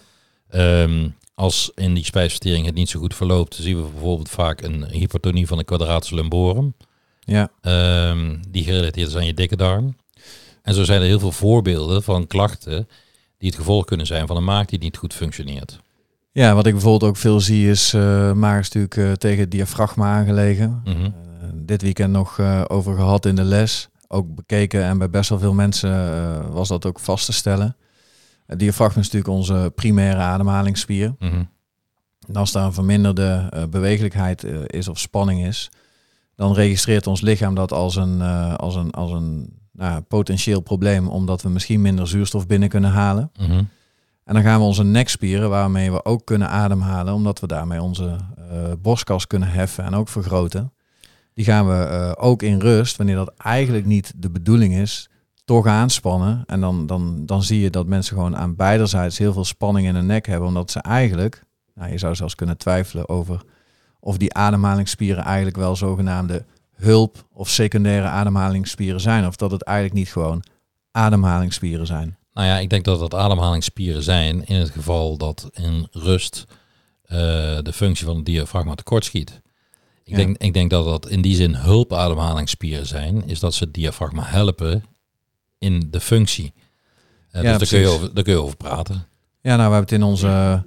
Um, 0.84 1.16
als 1.34 1.72
in 1.76 1.94
die 1.94 2.06
spijsvertering 2.06 2.66
het 2.66 2.76
niet 2.76 2.90
zo 2.90 3.00
goed 3.00 3.16
verloopt, 3.16 3.56
zien 3.56 3.76
we 3.84 3.90
bijvoorbeeld 3.90 4.30
vaak 4.30 4.62
een 4.62 4.86
hypertonie 4.86 5.48
van 5.48 5.58
de 5.58 5.64
quadratus 5.64 6.10
lumborum. 6.10 6.74
Ja. 7.20 7.52
Um, 8.10 8.42
die 8.50 8.64
gerelateerd 8.64 9.08
is 9.08 9.16
aan 9.16 9.26
je 9.26 9.34
dikke 9.34 9.56
darm. 9.56 9.96
En 10.62 10.74
zo 10.74 10.84
zijn 10.84 11.02
er 11.02 11.08
heel 11.08 11.20
veel 11.20 11.32
voorbeelden 11.32 12.04
van 12.04 12.28
klachten 12.28 12.88
die 13.38 13.50
het 13.50 13.58
gevolg 13.58 13.86
kunnen 13.86 14.06
zijn 14.06 14.28
van 14.28 14.38
een 14.38 14.44
maag 14.44 14.66
die 14.66 14.80
niet 14.80 14.98
goed 14.98 15.14
functioneert. 15.14 15.80
Ja, 16.36 16.54
wat 16.54 16.66
ik 16.66 16.74
bijvoorbeeld 16.74 17.12
ook 17.12 17.18
veel 17.18 17.40
zie 17.40 17.70
is, 17.70 17.94
uh, 17.94 18.34
maag 18.34 18.60
is 18.60 18.70
natuurlijk 18.70 18.96
uh, 18.96 19.12
tegen 19.12 19.40
het 19.40 19.52
diafragma 19.52 20.16
aangelegen. 20.16 20.82
Mm 20.84 20.94
-hmm. 20.94 21.04
uh, 21.04 21.12
dit 21.54 21.82
weekend 21.82 22.12
nog 22.12 22.40
over 22.68 22.96
gehad 22.96 23.26
in 23.26 23.36
de 23.36 23.44
les 23.44 23.90
ook 24.08 24.36
bekeken 24.36 24.84
en 24.84 24.98
bij 24.98 25.10
best 25.10 25.30
wel 25.30 25.40
veel 25.40 25.54
mensen 25.54 26.52
was 26.52 26.68
dat 26.68 26.86
ook 26.86 27.00
vast 27.00 27.26
te 27.26 27.34
stellen. 27.34 27.76
Het 28.46 28.60
diafragma 28.60 29.02
is 29.02 29.12
natuurlijk 29.12 29.34
onze 29.34 29.72
primaire 29.76 30.20
ademhalingsspier. 30.20 31.16
Mm 31.20 31.30
-hmm. 31.30 31.50
En 32.28 32.36
als 32.36 32.52
daar 32.52 32.66
een 32.66 32.74
verminderde 32.74 33.52
bewegelijkheid 33.70 34.44
is 34.68 34.88
of 34.88 35.00
spanning 35.00 35.46
is, 35.46 35.72
dan 36.36 36.54
registreert 36.54 37.08
ons 37.08 37.22
lichaam 37.22 37.56
dat 37.56 37.72
als 37.72 37.96
een, 37.96 38.22
als 38.58 38.76
een, 38.76 38.92
als 38.92 39.12
een 39.12 39.54
nou, 39.72 40.02
potentieel 40.02 40.62
probleem, 40.62 41.08
omdat 41.08 41.42
we 41.42 41.50
misschien 41.50 41.82
minder 41.82 42.08
zuurstof 42.08 42.48
binnen 42.48 42.70
kunnen 42.70 42.92
halen. 42.92 43.32
Mhm. 43.40 43.64
En 44.26 44.34
dan 44.34 44.44
gaan 44.44 44.60
we 44.60 44.66
onze 44.66 44.84
nekspieren, 44.84 45.50
waarmee 45.50 45.92
we 45.92 46.06
ook 46.06 46.26
kunnen 46.26 46.50
ademhalen, 46.50 47.14
omdat 47.14 47.40
we 47.40 47.48
daarmee 47.48 47.82
onze 47.82 48.18
eh, 48.38 48.72
borstkas 48.82 49.28
kunnen 49.28 49.50
heffen 49.50 49.84
en 49.84 49.94
ook 49.94 50.10
vergroten. 50.10 50.74
Die 51.34 51.46
gaan 51.46 51.68
we 51.68 51.84
eh, 51.84 52.12
ook 52.26 52.42
in 52.42 52.60
rust, 52.60 52.98
wanneer 52.98 53.16
dat 53.16 53.34
eigenlijk 53.38 53.86
niet 53.86 54.14
de 54.16 54.30
bedoeling 54.30 54.76
is, 54.76 55.10
toch 55.46 55.68
aanspannen. 55.68 56.44
En 56.46 56.62
dan, 56.62 56.86
dan, 56.86 57.26
dan 57.26 57.44
zie 57.44 57.60
je 57.60 57.70
dat 57.70 57.88
mensen 57.88 58.16
gewoon 58.16 58.38
aan 58.38 58.56
beiderzijds 58.56 59.18
heel 59.18 59.34
veel 59.34 59.46
spanning 59.46 59.88
in 59.88 59.96
hun 59.96 60.06
nek 60.06 60.26
hebben, 60.26 60.48
omdat 60.48 60.72
ze 60.72 60.80
eigenlijk, 60.80 61.44
nou, 61.74 61.92
je 61.92 61.98
zou 61.98 62.16
zelfs 62.16 62.36
kunnen 62.36 62.58
twijfelen 62.58 63.10
over 63.10 63.42
of 64.00 64.18
die 64.18 64.34
ademhalingsspieren 64.34 65.24
eigenlijk 65.24 65.58
wel 65.58 65.76
zogenaamde 65.76 66.46
hulp- 66.76 67.26
of 67.34 67.50
secundaire 67.50 68.08
ademhalingsspieren 68.08 69.02
zijn. 69.02 69.28
Of 69.28 69.36
dat 69.36 69.52
het 69.52 69.64
eigenlijk 69.64 69.98
niet 69.98 70.12
gewoon 70.12 70.44
ademhalingsspieren 70.92 71.88
zijn. 71.88 72.18
Nou 72.36 72.48
ja, 72.48 72.58
ik 72.60 72.70
denk 72.70 72.86
dat 72.86 73.00
dat 73.00 73.14
ademhalingsspieren 73.14 74.04
zijn 74.04 74.46
in 74.46 74.56
het 74.56 74.70
geval 74.70 75.18
dat 75.18 75.50
in 75.54 75.88
rust 75.92 76.46
eh, 77.02 77.18
de 77.62 77.74
functie 77.74 78.06
van 78.06 78.16
het 78.16 78.26
diafragma 78.26 78.76
tekortschiet. 78.76 79.42
Ik, 80.04 80.12
Ja. 80.12 80.16
denk, 80.16 80.38
ik 80.38 80.54
denk 80.54 80.70
dat 80.70 80.86
dat 80.86 81.10
in 81.10 81.22
die 81.22 81.36
zin 81.36 81.56
hulpademhalingsspieren 81.56 82.86
zijn, 82.88 83.28
is 83.28 83.40
dat 83.40 83.54
ze 83.54 83.64
het 83.64 83.74
diafragma 83.74 84.24
helpen 84.26 84.84
in 85.60 85.88
de 85.92 86.00
functie. 86.00 86.54
Eh, 87.32 87.42
Ja, 87.44 87.58
dus 87.58 87.70
daar 87.70 87.80
kun, 87.80 87.80
je 87.90 87.96
over, 87.96 88.14
daar 88.14 88.24
kun 88.24 88.34
je 88.34 88.42
over 88.42 88.58
praten. 88.58 88.96
Ja, 89.42 89.56
nou, 89.56 89.70
we 89.70 89.76
hebben 89.76 89.80
het 89.80 89.92
in 89.92 90.04
onze 90.04 90.64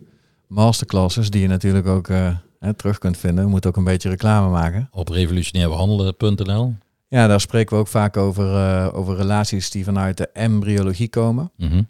masterclasses, 0.46 1.30
die 1.30 1.40
je 1.40 1.48
natuurlijk 1.48 1.86
ook 1.86 2.08
eh, 2.08 2.36
hè, 2.58 2.74
terug 2.74 2.98
kunt 2.98 3.16
vinden. 3.16 3.44
We 3.44 3.50
moeten 3.50 3.70
ook 3.70 3.76
een 3.76 3.84
beetje 3.84 4.08
reclame 4.08 4.50
maken. 4.50 4.88
Op 4.92 5.08
revolutionairbehandelen.nl. 5.08 6.74
Ja, 7.08 7.26
daar 7.26 7.40
spreken 7.40 7.74
we 7.74 7.80
ook 7.80 7.88
vaak 7.88 8.16
over, 8.16 8.54
eh, 8.54 8.88
over 8.92 9.16
relaties 9.16 9.70
die 9.70 9.84
vanuit 9.84 10.16
de 10.16 10.28
embryologie 10.28 11.08
komen. 11.08 11.50
Mhm. 11.56 11.82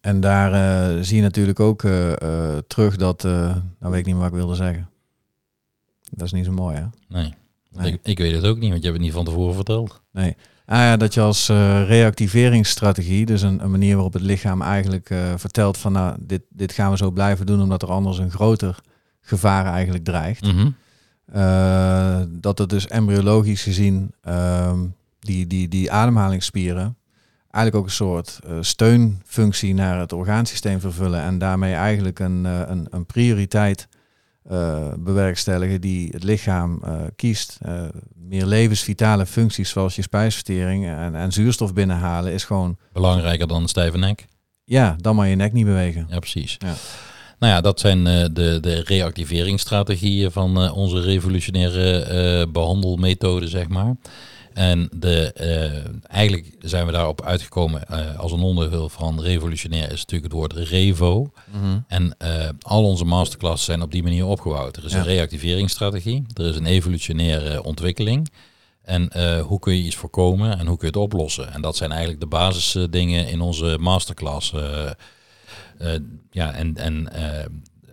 En 0.00 0.20
daar 0.20 0.52
eh, 0.52 1.02
zie 1.02 1.16
je 1.16 1.22
natuurlijk 1.22 1.60
ook 1.60 1.84
eh, 1.84 2.12
terug 2.66 2.96
dat, 2.96 3.22
nou 3.22 3.62
weet 3.78 3.98
ik 3.98 4.06
niet 4.06 4.14
meer 4.14 4.22
wat 4.22 4.32
ik 4.32 4.38
wilde 4.38 4.54
zeggen. 4.54 4.88
Dat 6.10 6.26
is 6.26 6.32
niet 6.32 6.44
zo 6.44 6.52
mooi, 6.52 6.76
hè? 6.76 6.84
Nee, 7.08 7.34
Nee. 7.70 7.92
Ik, 7.92 8.00
ik 8.02 8.18
weet 8.18 8.34
het 8.34 8.44
ook 8.44 8.58
niet, 8.58 8.70
want 8.70 8.82
je 8.82 8.88
hebt 8.88 8.98
het 8.98 9.06
niet 9.06 9.12
van 9.12 9.24
tevoren 9.24 9.54
verteld. 9.54 10.02
Ah 10.66 10.78
ja, 10.78 10.96
dat 10.96 11.14
je 11.14 11.20
als 11.20 11.48
reactiveringsstrategie, 11.86 13.26
dus 13.26 13.42
een, 13.42 13.64
een 13.64 13.70
manier 13.70 13.94
waarop 13.94 14.12
het 14.12 14.22
lichaam 14.22 14.62
eigenlijk 14.62 15.14
vertelt 15.36 15.78
van 15.78 15.92
nou, 15.92 16.16
dit, 16.20 16.42
dit 16.48 16.72
gaan 16.72 16.90
we 16.90 16.96
zo 16.96 17.10
blijven 17.10 17.46
doen 17.46 17.62
omdat 17.62 17.82
er 17.82 17.90
anders 17.90 18.18
een 18.18 18.30
groter 18.30 18.80
gevaar 19.20 19.66
eigenlijk 19.66 20.04
dreigt. 20.04 20.42
Mhm. 20.42 20.58
Eh, 20.58 20.66
dat 22.40 22.58
het 22.58 22.68
dus 22.68 22.86
embryologisch 22.86 23.62
gezien 23.62 24.12
ehm, 24.22 24.80
die, 25.18 25.46
die, 25.46 25.68
die 25.68 25.92
ademhalingsspieren 25.92 26.96
eigenlijk 27.52 27.76
ook 27.76 27.84
een 27.84 27.96
soort 27.96 28.40
eh, 28.46 28.56
steunfunctie 28.60 29.74
naar 29.74 29.98
het 29.98 30.12
orgaansysteem 30.12 30.80
vervullen 30.80 31.20
en 31.22 31.38
daarmee 31.38 31.74
eigenlijk 31.74 32.18
een, 32.18 32.46
eh, 32.46 32.60
een, 32.66 32.86
een 32.90 33.06
prioriteit 33.06 33.88
eh, 34.42 34.92
bewerkstelligen 34.98 35.80
die 35.80 36.08
het 36.10 36.22
lichaam 36.22 36.80
eh, 36.84 37.00
kiest. 37.16 37.58
Eh, 37.62 37.82
meer 38.14 38.46
levensvitale 38.46 39.26
functies 39.26 39.70
zoals 39.70 39.96
je 39.96 40.02
spijsvertering 40.02 40.86
en, 40.86 41.14
en 41.14 41.32
zuurstof 41.32 41.72
binnenhalen 41.74 42.32
is 42.32 42.44
gewoon, 42.44 42.76
Belangrijker 42.92 43.46
dan 43.46 43.62
een 43.62 43.68
stijve 43.68 43.98
nek. 43.98 44.24
ja, 44.64 44.96
dan 44.98 45.16
maar 45.16 45.28
je 45.28 45.36
nek 45.36 45.52
niet 45.52 45.64
bewegen. 45.66 46.06
Ja, 46.08 46.18
precies. 46.18 46.56
Ja. 46.58 46.74
Nou 47.42 47.54
ja, 47.54 47.60
dat 47.60 47.80
zijn 47.80 48.06
eh, 48.06 48.24
de, 48.32 48.58
de 48.60 48.82
reactiveringsstrategieën 48.84 50.30
van 50.32 50.62
eh, 50.62 50.76
onze 50.76 51.00
revolutionaire 51.00 51.98
eh, 51.98 52.46
behandelmethode, 52.52 53.48
zeg 53.48 53.68
maar. 53.68 53.96
En 54.52 54.88
de, 54.94 55.32
eigenlijk 56.06 56.46
zijn 56.60 56.86
we 56.86 56.92
daarop 56.92 57.22
uitgekomen 57.22 57.86
als 58.18 58.32
een 58.32 58.40
onderdeel 58.40 58.88
van 58.88 59.20
revolutionair 59.22 59.92
is 59.92 60.00
natuurlijk 60.00 60.22
het 60.22 60.32
woord 60.32 60.52
revo. 60.52 61.32
En 61.86 62.14
eh, 62.18 62.48
al 62.60 62.84
onze 62.84 63.04
masterclasses 63.04 63.64
zijn 63.64 63.82
op 63.82 63.92
die 63.92 64.02
manier 64.02 64.26
opgebouwd. 64.26 64.76
Er 64.76 64.84
is 64.84 64.92
Ja. 64.92 64.98
een 64.98 65.04
reactiveringsstrategie, 65.04 66.24
er 66.34 66.46
is 66.46 66.56
een 66.56 66.66
evolutionaire 66.66 67.62
ontwikkeling. 67.62 68.30
En 68.82 69.10
hoe 69.40 69.58
kun 69.58 69.76
je 69.76 69.82
iets 69.82 69.96
voorkomen 69.96 70.58
en 70.58 70.66
hoe 70.66 70.76
kun 70.76 70.88
je 70.92 70.98
het 70.98 71.02
oplossen? 71.02 71.52
En 71.52 71.60
dat 71.62 71.76
zijn 71.76 71.90
eigenlijk 71.90 72.20
de 72.20 72.26
basisdingen 72.26 73.28
in 73.28 73.40
onze 73.40 73.76
masterclass. 73.80 74.52
Eh, 75.78 75.92
ja, 76.30 76.54
en, 76.54 76.76
en, 76.76 77.12
eh, 77.12 77.44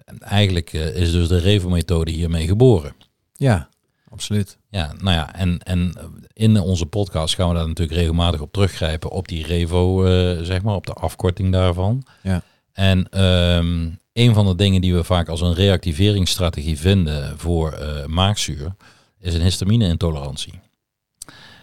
en 0.06 0.20
eigenlijk 0.20 0.74
eh, 0.74 0.96
is 0.96 1.12
dus 1.12 1.28
de 1.28 1.38
Revo-methode 1.38 2.12
hiermee 2.12 2.48
geboren. 2.48 2.94
Ja, 3.34 3.70
absoluut. 4.10 4.58
Ja, 4.70 4.94
nou 5.00 5.16
ja, 5.16 5.36
en, 5.36 5.60
en 5.60 5.94
in 6.34 6.60
onze 6.60 6.86
podcast 6.86 7.36
gaan 7.36 7.50
we 7.50 7.56
daar 7.56 7.68
natuurlijk 7.68 7.98
regelmatig 7.98 8.42
op 8.42 8.52
teruggrijpen 8.52 9.10
op 9.10 9.28
die 9.28 9.46
Revo, 9.46 10.06
zeg 10.44 10.62
maar, 10.62 10.76
op 10.76 10.86
de 10.86 10.94
afkorting 10.94 11.52
daarvan. 11.52 12.04
Ja. 12.24 12.42
En 12.74 13.10
ehm, 13.10 13.90
een 14.14 14.34
van 14.34 14.46
de 14.46 14.56
dingen 14.56 14.82
die 14.82 14.94
we 14.94 15.04
vaak 15.04 15.30
als 15.30 15.42
een 15.42 15.54
reactiveringsstrategie 15.54 16.80
vinden 16.80 17.40
voor 17.40 17.80
maagzuur 18.08 18.76
is 19.20 19.34
een 19.34 19.42
histamine-intolerantie. 19.42 20.54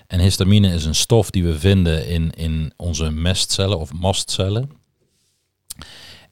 En 0.07 0.21
histamine 0.21 0.73
is 0.73 0.85
een 0.85 0.95
stof 0.95 1.31
die 1.31 1.45
we 1.45 1.59
vinden 1.59 2.09
in, 2.09 2.31
in 2.31 2.73
onze 2.77 3.11
mestcellen 3.11 3.79
of 3.79 3.92
mastcellen. 3.92 4.71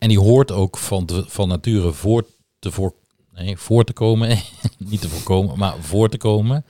En 0.05 0.11
die 0.11 0.21
hoort 0.21 0.53
ook 0.53 0.79
van, 0.79 1.07
de, 1.07 1.25
van 1.27 1.49
nature 1.49 1.93
voor 1.93 2.27
te, 2.59 2.71
voor, 2.71 2.95
nee, 3.35 3.57
voor 3.57 3.85
te 3.85 3.93
komen, 3.93 4.39
niet 4.79 5.01
te 5.01 5.09
voorkomen, 5.09 5.59
maar 5.59 5.75
voor 5.81 6.09
te 6.09 6.17
komen 6.17 6.65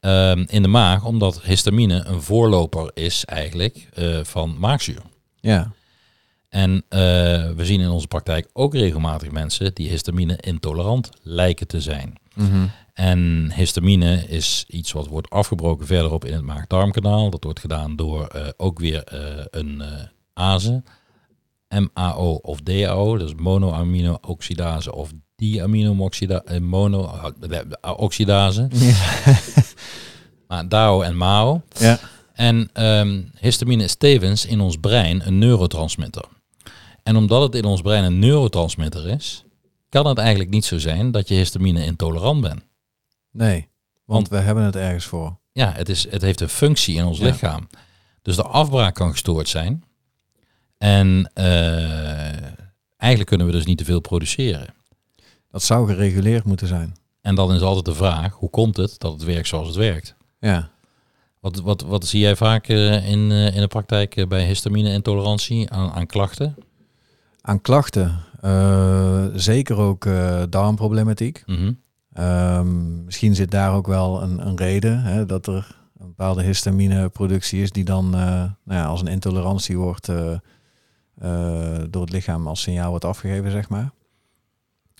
ehm, 0.00 0.44
in 0.46 0.62
de 0.62 0.68
maag, 0.68 1.04
omdat 1.04 1.42
histamine 1.42 2.04
een 2.04 2.22
voorloper 2.22 2.90
is 2.94 3.24
eigenlijk 3.24 3.88
eh, 3.94 4.20
van 4.22 4.58
maagzuur. 4.58 5.02
Ja, 5.40 5.72
En 6.48 6.84
eh, 6.88 6.98
we 7.50 7.64
zien 7.64 7.80
in 7.80 7.88
onze 7.88 8.06
praktijk 8.06 8.48
ook 8.52 8.74
regelmatig 8.74 9.30
mensen 9.30 9.74
die 9.74 9.88
histamine 9.88 10.36
intolerant 10.40 11.10
lijken 11.22 11.66
te 11.66 11.80
zijn. 11.80 12.14
Mhm. 12.34 12.66
En 12.92 13.52
histamine 13.54 14.28
is 14.28 14.64
iets 14.68 14.92
wat 14.92 15.06
wordt 15.06 15.30
afgebroken 15.30 15.86
verderop 15.86 16.24
in 16.24 16.32
het 16.32 16.44
maag-darmkanaal. 16.44 17.30
Dat 17.30 17.44
wordt 17.44 17.60
gedaan 17.60 17.96
door 17.96 18.26
eh, 18.26 18.48
ook 18.56 18.78
weer 18.78 19.04
eh, 19.04 19.44
een 19.50 19.82
ASE, 20.32 20.82
MAO 21.68 22.32
of 22.42 22.60
DAO, 22.60 23.16
dus 23.18 23.34
monoamino-oxidase 23.34 24.94
of 24.94 25.10
diamino-oxidase, 25.36 26.60
mono-oxidase. 26.60 28.68
Maar 30.48 30.68
DAO 30.68 31.00
en 31.02 31.16
MAO. 31.16 31.62
ja. 31.78 31.98
En 32.32 32.70
ehm, 32.72 33.22
histamine 33.38 33.84
is 33.84 33.94
tevens 33.94 34.46
in 34.46 34.60
ons 34.60 34.76
brein 34.80 35.26
een 35.26 35.38
neurotransmitter. 35.38 36.24
En 37.02 37.16
omdat 37.16 37.42
het 37.42 37.54
in 37.54 37.64
ons 37.64 37.80
brein 37.80 38.04
een 38.04 38.18
neurotransmitter 38.18 39.08
is, 39.08 39.44
kan 39.88 40.06
het 40.06 40.18
eigenlijk 40.18 40.50
niet 40.50 40.64
zo 40.64 40.78
zijn 40.78 41.10
dat 41.10 41.28
je 41.28 41.34
histamine 41.34 41.84
intolerant 41.84 42.40
bent. 42.40 42.60
nee, 43.32 43.68
want 44.04 44.28
we 44.28 44.36
hebben 44.36 44.64
het 44.64 44.76
ergens 44.76 45.04
voor. 45.04 45.38
Ja, 45.52 45.72
het, 45.72 45.88
is, 45.88 46.10
het 46.10 46.22
heeft 46.22 46.40
een 46.40 46.48
functie 46.48 46.96
in 46.96 47.04
ons 47.04 47.18
Ja. 47.18 47.24
lichaam. 47.24 47.68
Dus 48.22 48.36
de 48.36 48.42
afbraak 48.42 48.94
kan 48.94 49.10
gestoord 49.10 49.48
zijn. 49.48 49.84
En 50.78 51.30
eh, 51.34 52.42
eigenlijk 52.96 53.28
kunnen 53.28 53.46
we 53.46 53.52
dus 53.52 53.64
niet 53.64 53.78
te 53.78 53.84
veel 53.84 54.00
produceren. 54.00 54.74
Dat 55.50 55.62
zou 55.62 55.86
gereguleerd 55.86 56.44
moeten 56.44 56.66
zijn. 56.66 56.96
En 57.20 57.34
dan 57.34 57.54
is 57.54 57.60
altijd 57.60 57.84
de 57.84 57.94
vraag, 57.94 58.32
hoe 58.32 58.50
komt 58.50 58.76
het 58.76 58.98
dat 58.98 59.12
het 59.12 59.24
werkt 59.24 59.48
zoals 59.48 59.66
het 59.66 59.76
werkt? 59.76 60.14
Ja. 60.38 60.70
Wat, 61.40 61.60
wat, 61.60 61.82
wat 61.82 62.06
zie 62.06 62.20
jij 62.20 62.36
vaak 62.36 62.68
eh, 62.68 63.10
in, 63.10 63.30
eh, 63.30 63.54
in 63.54 63.60
de 63.60 63.66
praktijk 63.66 64.28
bij 64.28 64.46
histamine-intolerantie 64.46 65.70
aan, 65.70 65.90
aan 65.90 66.06
klachten? 66.06 66.56
Aan 67.40 67.60
klachten, 67.60 68.20
zeker 69.34 69.76
ook 69.76 70.08
darmproblematiek. 70.50 71.42
Mhm. 71.46 71.72
Ehm, 72.12 73.04
misschien 73.04 73.34
zit 73.34 73.50
daar 73.50 73.74
ook 73.74 73.86
wel 73.86 74.22
een, 74.22 74.46
een 74.46 74.56
reden 74.56 75.02
hè, 75.02 75.26
dat 75.26 75.46
er 75.46 75.76
een 75.98 76.06
bepaalde 76.06 76.42
histamineproductie 76.42 77.62
is 77.62 77.70
die 77.70 77.84
dan 77.84 78.10
nou 78.10 78.50
ja, 78.64 78.84
als 78.84 79.00
een 79.00 79.06
intolerantie 79.06 79.78
wordt 79.78 80.08
eh, 81.18 81.78
door 81.90 82.02
het 82.02 82.12
lichaam 82.12 82.46
als 82.46 82.62
signaal 82.62 82.90
wordt 82.90 83.04
afgegeven, 83.04 83.50
zeg 83.50 83.68
maar. 83.68 83.90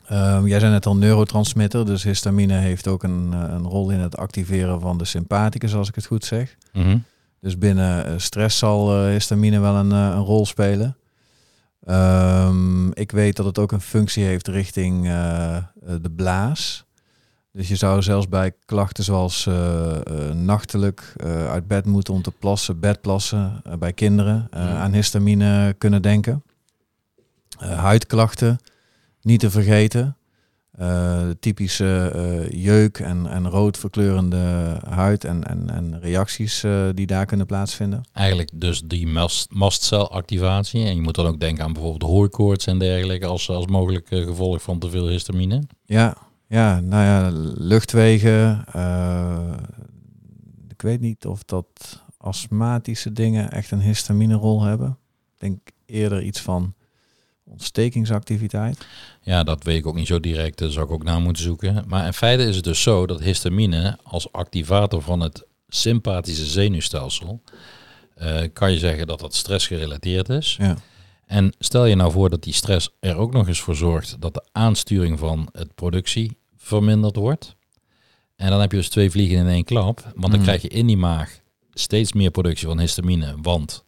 Ehm, 0.07 0.46
jij 0.46 0.61
zei 0.61 0.72
net 0.72 0.87
al 0.87 0.96
neurotransmitter, 0.96 1.87
dus 1.87 2.02
histamine 2.02 2.55
heeft 2.55 2.88
ook 2.88 3.02
een, 3.02 3.33
eh, 3.33 3.40
een 3.48 3.66
rol 3.66 3.90
in 3.90 3.98
het 3.98 4.16
activeren 4.16 4.81
van 4.81 4.98
de 4.98 5.05
sympathicus, 5.05 5.74
als 5.74 5.88
ik 5.88 5.94
het 5.94 6.07
goed 6.07 6.24
zeg. 6.24 6.57
Mhm. 6.72 6.98
Dus 7.40 7.59
binnen 7.59 8.07
eh, 8.07 8.12
stress 8.16 8.59
zal 8.59 9.07
histamine 9.07 9.61
wel 9.61 9.74
een, 9.74 9.90
een 9.90 10.22
rol 10.22 10.46
spelen. 10.46 10.96
Ehm, 11.85 12.90
ik 12.90 13.11
weet 13.11 13.37
dat 13.37 13.46
het 13.46 13.59
ook 13.59 13.72
een 13.72 13.81
functie 13.81 14.24
heeft 14.24 14.48
richting 14.48 15.05
de 16.00 16.11
blaas. 16.16 16.86
Dus 17.56 17.68
je 17.68 17.76
zou 17.76 18.02
zelfs 18.02 18.28
bij 18.28 18.52
klachten 18.64 19.04
zoals 19.04 19.46
eh, 19.46 19.96
eh, 19.96 20.34
nachtelijk 20.34 21.12
eh, 21.16 21.50
uit 21.50 21.66
bed 21.66 21.86
moeten 21.86 22.14
om 22.14 22.22
te 22.22 22.30
plassen, 22.30 22.80
bedplassen 22.80 23.62
bij 23.78 23.92
kinderen 23.92 24.48
Ja. 24.50 24.58
aan 24.58 24.92
histamine 24.92 25.74
kunnen 25.78 26.02
denken. 26.02 26.42
Huidklachten, 27.58 28.58
niet 29.22 29.40
te 29.40 29.50
vergeten. 29.50 30.16
de 30.70 31.36
typische 31.40 32.48
jeuk 32.50 32.98
en, 32.98 33.26
en 33.26 33.48
rood 33.48 33.78
verkleurende 33.78 34.76
huid 34.88 35.24
en, 35.24 35.44
en, 35.44 35.70
en 35.70 36.00
reacties 36.00 36.64
die 36.94 37.06
daar 37.06 37.26
kunnen 37.26 37.46
plaatsvinden. 37.46 38.04
Eigenlijk 38.12 38.50
dus 38.52 38.82
die 38.82 39.06
mast, 39.06 39.52
mastcelactivatie. 39.52 40.84
En 40.84 40.94
je 40.94 41.00
moet 41.00 41.14
dan 41.14 41.26
ook 41.26 41.40
denken 41.40 41.64
aan 41.64 41.72
bijvoorbeeld 41.72 42.10
hooikoorts 42.10 42.66
en 42.66 42.78
dergelijke 42.78 43.26
als, 43.26 43.48
als 43.48 43.66
mogelijk 43.66 44.06
gevolg 44.08 44.62
van 44.62 44.78
te 44.78 44.90
veel 44.90 45.08
histamine. 45.08 45.62
Ja, 45.84 46.16
ja, 46.48 46.80
nou 46.80 47.04
ja, 47.04 47.30
luchtwegen. 47.54 48.64
eh, 48.72 49.52
ik 50.68 50.82
weet 50.82 51.00
niet 51.00 51.26
of 51.26 51.44
dat 51.44 52.02
astmatische 52.16 53.12
dingen 53.12 53.50
echt 53.50 53.70
een 53.70 53.80
histaminerol 53.80 54.62
hebben. 54.62 54.98
Ik 55.35 55.40
denk 55.40 55.59
eerder 55.87 56.22
iets 56.22 56.40
van 56.40 56.74
ontstekingsactiviteit. 57.44 58.87
Ja, 59.22 59.42
dat 59.42 59.64
weet 59.64 59.76
ik 59.78 59.87
ook 59.87 59.94
niet 59.94 60.06
zo 60.06 60.20
direct. 60.20 60.59
Daar 60.59 60.70
zou 60.70 60.87
ik 60.87 60.92
ook 60.92 61.02
naar 61.02 61.20
moeten 61.20 61.42
zoeken. 61.42 61.85
Maar 61.87 62.06
in 62.06 62.12
feite 62.12 62.42
is 62.44 62.56
het 62.56 62.64
dus 62.64 62.82
zo 62.82 63.06
dat 63.06 63.20
histamine 63.20 63.98
als 64.02 64.32
activator 64.32 65.02
van 65.02 65.20
het 65.20 65.46
sympathische 65.68 66.46
zenuwstelsel... 66.46 67.42
eh, 68.14 68.42
kan 68.52 68.72
je 68.72 68.78
zeggen 68.78 69.06
dat 69.06 69.20
dat 69.20 69.35
stressgerelateerd 69.35 70.28
is. 70.28 70.56
Ja, 70.61 70.76
En 71.26 71.52
stel 71.58 71.84
je 71.84 71.94
nou 71.94 72.12
voor 72.12 72.30
dat 72.30 72.42
die 72.42 72.52
stress 72.52 72.90
er 73.00 73.16
ook 73.16 73.32
nog 73.32 73.48
eens 73.48 73.60
voor 73.60 73.74
zorgt 73.74 74.16
dat 74.20 74.34
de 74.34 74.44
aansturing 74.52 75.18
van 75.18 75.48
het 75.52 75.74
productie 75.74 76.36
verminderd 76.56 77.16
wordt. 77.16 77.56
En 78.36 78.50
dan 78.50 78.60
heb 78.60 78.70
je 78.70 78.76
dus 78.76 78.88
twee 78.88 79.10
vliegen 79.10 79.36
in 79.38 79.46
één 79.48 79.64
klap. 79.64 80.00
Want 80.02 80.20
dan 80.20 80.30
Mhm. 80.30 80.42
krijg 80.42 80.62
je 80.62 80.68
in 80.68 80.86
die 80.86 80.96
maag 80.96 81.40
steeds 81.72 82.12
meer 82.12 82.30
productie 82.30 82.66
van 82.66 82.78
histamine. 82.80 83.34
Want 83.42 83.84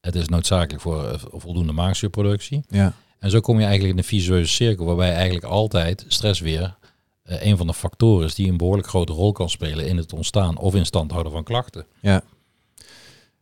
het 0.00 0.14
is 0.14 0.28
noodzakelijk 0.28 0.82
voor 0.82 1.04
eh, 1.04 1.18
voldoende 1.32 1.72
maagzuurproductie. 1.72 2.62
ja, 2.68 2.92
En 3.18 3.30
zo 3.30 3.40
kom 3.40 3.56
je 3.58 3.62
eigenlijk 3.64 3.92
in 3.92 3.98
een 3.98 4.04
visueuze 4.08 4.52
cirkel 4.52 4.84
waarbij 4.84 5.12
eigenlijk 5.14 5.44
altijd 5.44 6.04
stress 6.08 6.40
weer 6.40 6.76
eh, 7.22 7.46
een 7.46 7.56
van 7.56 7.66
de 7.66 7.74
factoren 7.74 8.26
is 8.26 8.34
die 8.34 8.48
een 8.50 8.56
behoorlijk 8.56 8.88
grote 8.88 9.12
rol 9.12 9.32
kan 9.32 9.50
spelen 9.50 9.86
in 9.86 9.96
het 9.96 10.12
ontstaan 10.12 10.58
of 10.58 10.74
in 10.74 10.86
stand 10.86 11.10
houden 11.10 11.32
van 11.32 11.44
klachten. 11.44 11.86
ja. 12.00 12.22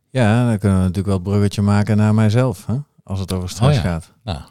Ja, 0.09 0.47
dan 0.49 0.57
kunnen 0.57 0.77
we 0.77 0.83
natuurlijk 0.83 1.07
wel 1.07 1.15
het 1.15 1.23
bruggetje 1.23 1.61
maken 1.61 1.97
naar 1.97 2.13
mijzelf, 2.13 2.65
hè? 2.65 2.75
Als 3.03 3.19
het 3.19 3.31
over 3.31 3.49
stress 3.49 3.77
Oh 3.77 3.83
ja. 3.83 3.89
gaat. 3.89 4.13
Nou, 4.23 4.41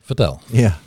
vertel. 0.00 0.40
Ja, 0.46 0.78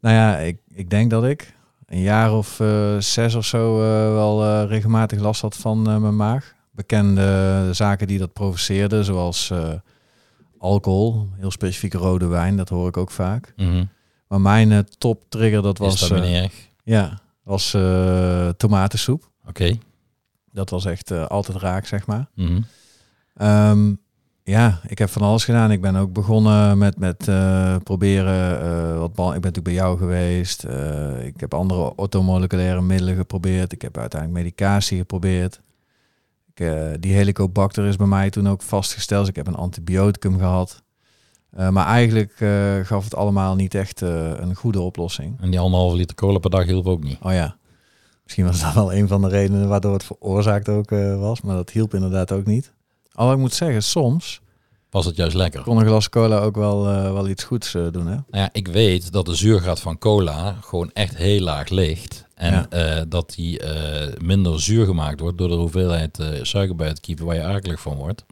nou 0.00 0.14
ja, 0.14 0.38
ik, 0.38 0.58
ik 0.68 0.90
denk 0.90 1.10
dat 1.10 1.24
ik 1.24 1.54
een 1.90 2.00
jaar 2.00 2.32
of 2.32 2.60
eh, 2.60 2.98
zes 2.98 3.34
of 3.34 3.44
zo 3.44 3.82
eh, 3.82 4.12
wel 4.12 4.44
eh, 4.44 4.68
regelmatig 4.68 5.18
last 5.18 5.40
had 5.40 5.56
van 5.56 5.82
mijn 5.82 6.16
maag. 6.16 6.54
Bekende 6.70 7.68
zaken 7.72 8.06
die 8.06 8.18
dat 8.18 8.32
provoceerden, 8.32 9.04
zoals 9.04 9.52
alcohol, 10.58 11.28
heel 11.36 11.50
specifiek 11.50 11.92
rode 11.92 12.26
wijn, 12.26 12.56
dat 12.56 12.68
hoor 12.68 12.88
ik 12.88 12.96
ook 12.96 13.10
vaak. 13.10 13.52
Mhm. 13.56 13.84
Maar 14.26 14.40
mijn 14.40 14.86
top 14.98 15.24
trigger, 15.28 15.62
dat 15.62 15.78
was, 15.78 16.02
is 16.02 16.08
dat 16.08 16.22
erg? 16.22 16.52
ja, 16.84 17.18
was 17.42 17.70
tomatensoep. 18.56 19.30
Oké. 19.48 19.78
Dat 20.52 20.70
was 20.70 20.84
echt 20.84 21.10
altijd 21.28 21.58
raak, 21.58 21.86
zeg 21.86 22.06
maar. 22.06 22.28
Mhm. 22.34 22.60
Ehm, 23.34 23.94
ja, 24.50 24.80
ik 24.86 24.98
heb 24.98 25.08
van 25.08 25.22
alles 25.22 25.44
gedaan. 25.44 25.70
Ik 25.70 25.80
ben 25.80 25.96
ook 25.96 26.12
begonnen 26.12 26.78
met, 26.78 26.98
met 26.98 27.28
eh, 27.28 27.76
proberen 27.82 28.60
eh, 28.62 28.98
wat 28.98 29.14
bal. 29.14 29.34
Ik 29.34 29.40
ben 29.40 29.52
natuurlijk 29.52 29.64
bij 29.64 29.74
jou 29.74 29.98
geweest. 29.98 30.64
Eh, 30.64 31.26
ik 31.26 31.40
heb 31.40 31.54
andere 31.54 31.96
orthomoleculaire 31.96 32.80
middelen 32.82 33.16
geprobeerd. 33.16 33.72
Ik 33.72 33.82
heb 33.82 33.98
uiteindelijk 33.98 34.42
medicatie 34.42 34.98
geprobeerd. 34.98 35.60
Ik, 36.54 36.66
die 37.00 37.14
helicobacter 37.14 37.86
is 37.86 37.96
bij 37.96 38.06
mij 38.06 38.30
toen 38.30 38.48
ook 38.48 38.62
vastgesteld. 38.62 39.20
Dus 39.20 39.28
ik 39.28 39.36
heb 39.36 39.46
een 39.46 39.54
antibioticum 39.54 40.38
gehad. 40.38 40.82
Eh, 41.50 41.68
maar 41.68 41.86
eigenlijk 41.86 42.32
gaf 42.86 43.04
het 43.04 43.14
allemaal 43.14 43.54
niet 43.54 43.74
echt 43.74 44.00
een 44.00 44.54
goede 44.54 44.80
oplossing. 44.80 45.40
En 45.40 45.50
die 45.50 45.60
anderhalve 45.60 45.96
liter 45.96 46.16
cola 46.16 46.38
per 46.38 46.50
dag 46.50 46.64
hielp 46.64 46.86
ook 46.86 47.02
niet. 47.02 47.18
Oh 47.22 47.32
ja, 47.32 47.56
misschien 48.22 48.44
was 48.44 48.60
dat 48.60 48.74
wel 48.74 48.94
een 48.94 49.08
van 49.08 49.20
de 49.20 49.28
redenen 49.28 49.68
waardoor 49.68 49.92
het 49.92 50.04
veroorzaakt 50.04 50.68
ook 50.68 50.90
was. 51.18 51.40
Maar 51.40 51.56
dat 51.56 51.70
hielp 51.70 51.94
inderdaad 51.94 52.32
ook 52.32 52.46
niet. 52.46 52.72
Al 53.12 53.32
ik 53.32 53.38
moet 53.38 53.54
zeggen, 53.54 53.82
soms 53.82 54.40
Was 54.90 55.04
het 55.04 55.16
juist 55.16 55.36
lekker? 55.36 55.62
kon 55.62 55.78
een 55.78 55.86
glas 55.86 56.08
cola 56.08 56.38
ook 56.38 56.56
wel, 56.56 56.88
eh, 56.88 57.12
wel 57.12 57.28
iets 57.28 57.44
goeds 57.44 57.74
eh, 57.74 57.82
doen, 57.90 58.06
hè? 58.06 58.14
Nou 58.14 58.24
ja, 58.30 58.48
ik 58.52 58.68
weet 58.68 59.12
dat 59.12 59.26
de 59.26 59.34
zuurgraad 59.34 59.80
van 59.80 59.98
cola 59.98 60.56
gewoon 60.60 60.90
echt 60.92 61.16
heel 61.16 61.40
laag 61.40 61.68
ligt. 61.68 62.24
En 62.34 62.52
Ja. 62.52 62.66
eh, 62.68 63.02
dat 63.08 63.32
die 63.36 63.60
minder 64.18 64.60
zuur 64.62 64.84
gemaakt 64.86 65.20
wordt 65.20 65.38
door 65.38 65.48
de 65.48 65.54
hoeveelheid 65.54 66.18
suiker 66.42 66.76
bij 66.76 66.88
het 66.88 67.00
kiepen 67.00 67.24
waar 67.24 67.34
je 67.34 67.44
akelig 67.44 67.80
van 67.80 67.96
wordt. 67.96 68.24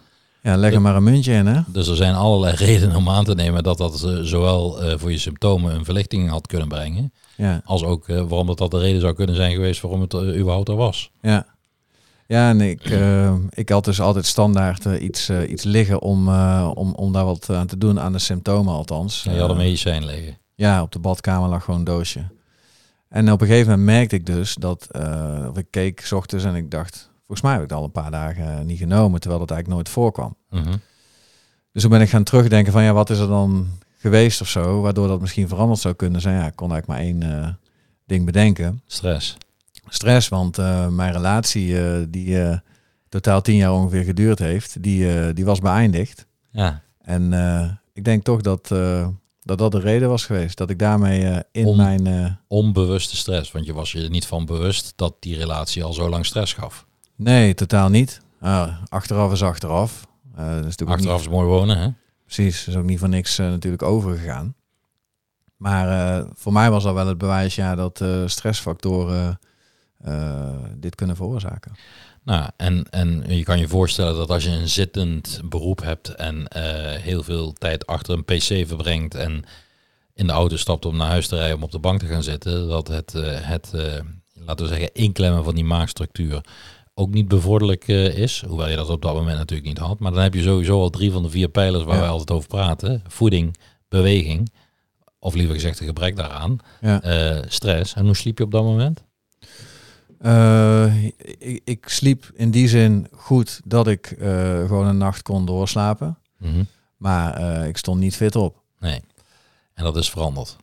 Ja, 0.42 0.56
leg 0.56 0.72
er 0.72 0.80
maar 0.80 0.96
een 0.96 1.02
muntje 1.02 1.32
in, 1.32 1.46
hè? 1.46 1.60
Dus 1.66 1.88
er 1.88 1.96
zijn 1.96 2.14
allerlei 2.14 2.56
redenen 2.66 2.96
om 2.96 3.08
aan 3.08 3.24
te 3.24 3.34
nemen 3.34 3.62
dat 3.62 3.78
dat 3.78 3.98
zowel 4.22 4.78
voor 4.98 5.10
je 5.10 5.18
symptomen 5.18 5.74
een 5.74 5.84
verlichting 5.84 6.30
had 6.30 6.46
kunnen 6.46 6.68
brengen. 6.68 7.12
Ja, 7.36 7.60
Als 7.64 7.82
ook 7.84 8.06
waarom 8.06 8.46
dat, 8.46 8.58
dat 8.58 8.70
de 8.70 8.78
reden 8.78 9.00
zou 9.00 9.12
kunnen 9.14 9.36
zijn 9.36 9.52
geweest 9.52 9.80
waarom 9.80 10.00
het 10.00 10.14
überhaupt 10.14 10.68
er 10.68 10.76
was. 10.76 11.10
ja. 11.22 11.46
Ja, 12.28 12.48
en 12.48 12.60
ik, 12.60 12.84
eh, 12.84 13.34
ik 13.50 13.68
had 13.68 13.84
dus 13.84 14.00
altijd 14.00 14.26
standaard 14.26 14.86
eh, 14.86 15.02
iets, 15.02 15.28
eh, 15.28 15.50
iets 15.50 15.64
liggen 15.64 16.02
om, 16.02 16.28
eh, 16.28 16.70
om, 16.74 16.94
om 16.94 17.12
daar 17.12 17.24
wat 17.24 17.50
aan 17.50 17.66
te 17.66 17.78
doen, 17.78 18.00
aan 18.00 18.12
de 18.12 18.18
symptomen 18.18 18.72
althans. 18.72 19.26
En 19.26 19.34
je 19.34 19.40
had 19.40 19.50
een 19.50 19.56
medicijn 19.56 20.04
liggen. 20.04 20.38
Ja, 20.54 20.82
op 20.82 20.92
de 20.92 20.98
badkamer 20.98 21.48
lag 21.48 21.64
gewoon 21.64 21.78
een 21.78 21.86
doosje. 21.86 22.26
En 23.08 23.32
op 23.32 23.40
een 23.40 23.46
gegeven 23.46 23.68
moment 23.70 23.86
merkte 23.86 24.16
ik 24.16 24.26
dus 24.26 24.54
dat, 24.54 24.88
ik 25.54 25.66
keek 25.70 26.00
's 26.00 26.12
ochtends 26.12 26.44
en 26.44 26.54
ik 26.54 26.70
dacht, 26.70 27.10
volgens 27.16 27.40
mij 27.40 27.52
heb 27.52 27.62
ik 27.62 27.68
het 27.68 27.78
al 27.78 27.84
een 27.84 27.92
paar 27.92 28.10
dagen 28.10 28.66
niet 28.66 28.78
genomen, 28.78 29.20
terwijl 29.20 29.40
dat 29.40 29.50
eigenlijk 29.50 29.80
nooit 29.80 29.94
voorkwam. 29.94 30.36
Mhm. 30.50 30.76
Dus 31.72 31.82
toen 31.82 31.90
ben 31.90 32.00
ik 32.00 32.08
gaan 32.08 32.24
terugdenken 32.24 32.72
van, 32.72 32.82
ja, 32.82 32.92
wat 32.92 33.10
is 33.10 33.18
er 33.18 33.28
dan 33.28 33.68
geweest 33.98 34.40
of 34.40 34.48
zo, 34.48 34.80
waardoor 34.80 35.08
dat 35.08 35.20
misschien 35.20 35.48
veranderd 35.48 35.80
zou 35.80 35.94
kunnen 35.94 36.20
zijn. 36.20 36.36
Ja, 36.36 36.46
ik 36.46 36.56
kon 36.56 36.72
eigenlijk 36.72 37.00
maar 37.00 37.28
één 37.28 37.58
ding 38.06 38.24
bedenken. 38.24 38.82
Stress. 38.86 39.36
Stress, 39.88 40.28
want 40.28 40.58
eh, 40.58 40.88
mijn 40.88 41.12
relatie, 41.12 41.80
eh, 41.80 42.06
die 42.08 42.42
eh, 42.42 42.58
totaal 43.08 43.40
tien 43.40 43.56
jaar 43.56 43.72
ongeveer 43.72 44.04
geduurd 44.04 44.38
heeft, 44.38 44.82
die, 44.82 45.32
die 45.32 45.44
was 45.44 45.58
beëindigd. 45.58 46.26
Ja, 46.50 46.82
En 47.00 47.32
ik 47.92 48.04
denk 48.04 48.24
toch 48.24 48.40
dat, 48.40 48.68
dat 49.42 49.58
dat 49.58 49.72
de 49.72 49.80
reden 49.80 50.08
was 50.08 50.24
geweest. 50.24 50.56
Dat 50.56 50.70
ik 50.70 50.78
daarmee 50.78 51.42
in 51.52 51.76
mijn... 51.76 52.38
onbewuste 52.46 53.16
stress. 53.16 53.52
Want 53.52 53.66
je 53.66 53.72
was 53.72 53.92
je 53.92 54.02
er 54.02 54.10
niet 54.10 54.26
van 54.26 54.44
bewust 54.44 54.92
dat 54.96 55.14
die 55.18 55.36
relatie 55.36 55.84
al 55.84 55.92
zo 55.92 56.08
lang 56.08 56.26
stress 56.26 56.52
gaf. 56.52 56.86
nee, 57.16 57.54
totaal 57.54 57.88
niet. 57.88 58.20
Ah, 58.40 58.76
achteraf 58.88 59.32
is 59.32 59.42
achteraf. 59.42 60.06
Dat 60.36 60.64
is 60.64 60.86
Achteraf 60.86 61.20
is 61.20 61.28
mooi 61.28 61.46
wonen, 61.46 61.78
hè? 61.78 61.88
precies, 62.24 62.66
is 62.66 62.76
ook 62.76 62.84
niet 62.84 62.98
voor 62.98 63.08
niks 63.08 63.36
natuurlijk 63.36 63.82
overgegaan. 63.82 64.54
Maar 65.56 66.24
voor 66.34 66.52
mij 66.52 66.70
was 66.70 66.82
dat 66.82 66.94
wel 66.94 67.06
het 67.06 67.18
bewijs 67.18 67.54
ja, 67.54 67.74
dat 67.74 68.04
stressfactoren 68.26 69.38
eh, 69.98 70.54
dit 70.76 70.94
kunnen 70.94 71.16
veroorzaken. 71.16 71.72
Nou, 72.22 72.48
en, 72.56 72.86
en 72.90 73.24
je 73.36 73.42
kan 73.42 73.58
je 73.58 73.68
voorstellen 73.68 74.14
dat 74.16 74.30
als 74.30 74.44
je 74.44 74.50
een 74.50 74.68
zittend 74.68 75.40
beroep 75.44 75.82
hebt 75.82 76.08
en 76.08 76.48
eh, 76.48 76.62
heel 77.02 77.22
veel 77.22 77.52
tijd 77.52 77.86
achter 77.86 78.14
een 78.14 78.24
pc 78.24 78.68
verbrengt 78.68 79.14
en 79.14 79.44
in 80.14 80.26
de 80.26 80.32
auto 80.32 80.56
stapt 80.56 80.84
om 80.86 80.96
naar 80.96 81.08
huis 81.08 81.28
te 81.28 81.36
rijden 81.36 81.56
om 81.56 81.62
op 81.62 81.70
de 81.72 81.78
bank 81.78 82.00
te 82.00 82.06
gaan 82.06 82.22
zitten, 82.22 82.68
dat 82.68 82.88
het, 82.88 83.14
eh, 83.14 83.22
het 83.40 83.70
laten 84.34 84.64
we 84.66 84.72
zeggen, 84.72 84.92
inklemmen 84.92 85.44
van 85.44 85.54
die 85.54 85.64
maagstructuur 85.64 86.40
ook 86.94 87.10
niet 87.10 87.28
bevorderlijk 87.28 87.88
is. 87.88 88.42
Hoewel 88.46 88.68
je 88.68 88.76
dat 88.76 88.88
op 88.90 89.02
dat 89.02 89.14
moment 89.14 89.38
natuurlijk 89.38 89.68
niet 89.68 89.78
had. 89.78 89.98
Maar 89.98 90.12
dan 90.12 90.22
heb 90.22 90.34
je 90.34 90.42
sowieso 90.42 90.80
al 90.80 90.90
drie 90.90 91.12
van 91.12 91.22
de 91.22 91.30
vier 91.30 91.48
pijlers 91.48 91.84
waar 91.84 91.94
Ja. 91.94 92.00
wij 92.00 92.10
altijd 92.10 92.30
over 92.30 92.48
praten. 92.48 93.02
Voeding, 93.06 93.56
beweging, 93.88 94.52
of 95.18 95.34
liever 95.34 95.54
gezegd 95.54 95.80
een 95.80 95.86
gebrek 95.86 96.16
daaraan, 96.16 96.58
Ja. 96.80 97.42
stress. 97.48 97.94
En 97.94 98.04
hoe 98.04 98.16
sliep 98.16 98.38
je 98.38 98.44
op 98.44 98.50
dat 98.50 98.62
moment? 98.62 99.04
Eh, 100.18 101.04
ik, 101.04 101.60
ik 101.64 101.88
sliep 101.88 102.30
in 102.34 102.50
die 102.50 102.68
zin 102.68 103.08
goed 103.14 103.60
dat 103.64 103.86
ik 103.86 104.06
eh, 104.06 104.28
gewoon 104.66 104.86
een 104.86 104.98
nacht 104.98 105.22
kon 105.22 105.46
doorslapen. 105.46 106.18
Mhm. 106.38 106.62
Maar 106.96 107.34
eh, 107.34 107.68
ik 107.68 107.76
stond 107.76 108.00
niet 108.00 108.16
fit 108.16 108.36
op. 108.36 108.62
Nee. 108.78 109.00
En 109.74 109.84
dat 109.84 109.96
is 109.96 110.10
veranderd. 110.10 110.56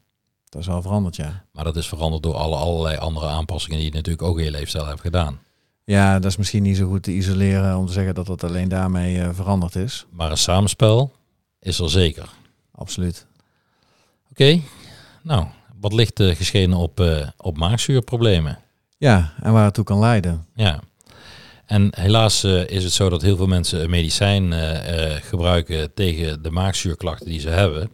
Dat 0.50 0.62
is 0.62 0.68
wel 0.68 0.82
veranderd, 0.82 1.16
ja. 1.16 1.44
Maar 1.52 1.64
dat 1.64 1.76
is 1.76 1.88
veranderd 1.88 2.24
door 2.24 2.34
alle, 2.34 2.56
allerlei 2.56 2.98
andere 2.98 3.28
aanpassingen 3.28 3.78
die 3.78 3.88
je 3.88 3.94
natuurlijk 3.94 4.24
ook 4.24 4.38
in 4.38 4.44
je 4.44 4.52
leefstijl 4.52 4.86
hebt 4.86 5.02
gedaan. 5.02 5.40
Ja, 5.84 6.20
dat 6.20 6.32
is 6.32 6.38
misschien 6.38 6.64
niet 6.64 6.78
zo 6.78 6.88
goed 6.88 7.04
te 7.04 7.12
isoleren 7.12 7.78
om 7.78 7.86
te 7.86 7.94
zeggen 7.94 8.16
dat 8.16 8.26
dat 8.26 8.44
alleen 8.44 8.68
daarmee 8.68 9.30
veranderd 9.34 9.76
is. 9.76 10.06
Maar 10.10 10.32
een 10.32 10.38
samenspel 10.38 11.14
is 11.60 11.80
er 11.80 11.90
zeker. 11.90 12.30
Absoluut. 12.72 13.26
Oké, 14.32 14.62
nou, 15.22 15.46
wat 15.80 15.94
ligt 15.94 16.24
geschenen 16.24 16.78
op, 16.78 17.04
op 17.38 17.58
maagzuurproblemen? 17.58 18.60
Ja, 18.98 19.34
en 19.42 19.54
waar 19.54 19.66
het 19.66 19.74
toe 19.74 19.84
kan 19.84 20.00
leiden. 20.00 20.46
Ja, 20.56 20.80
en 21.66 21.90
helaas 21.96 22.44
uh, 22.44 22.68
is 22.68 22.84
het 22.84 22.94
zo 22.94 23.10
dat 23.10 23.22
heel 23.22 23.38
veel 23.38 23.48
mensen 23.48 23.84
een 23.84 23.90
medicijn 23.90 24.52
uh, 24.52 25.14
gebruiken 25.14 25.94
tegen 25.94 26.44
de 26.44 26.52
maagzuurklachten 26.52 27.26
die 27.26 27.40
ze 27.40 27.50
hebben. 27.50 27.92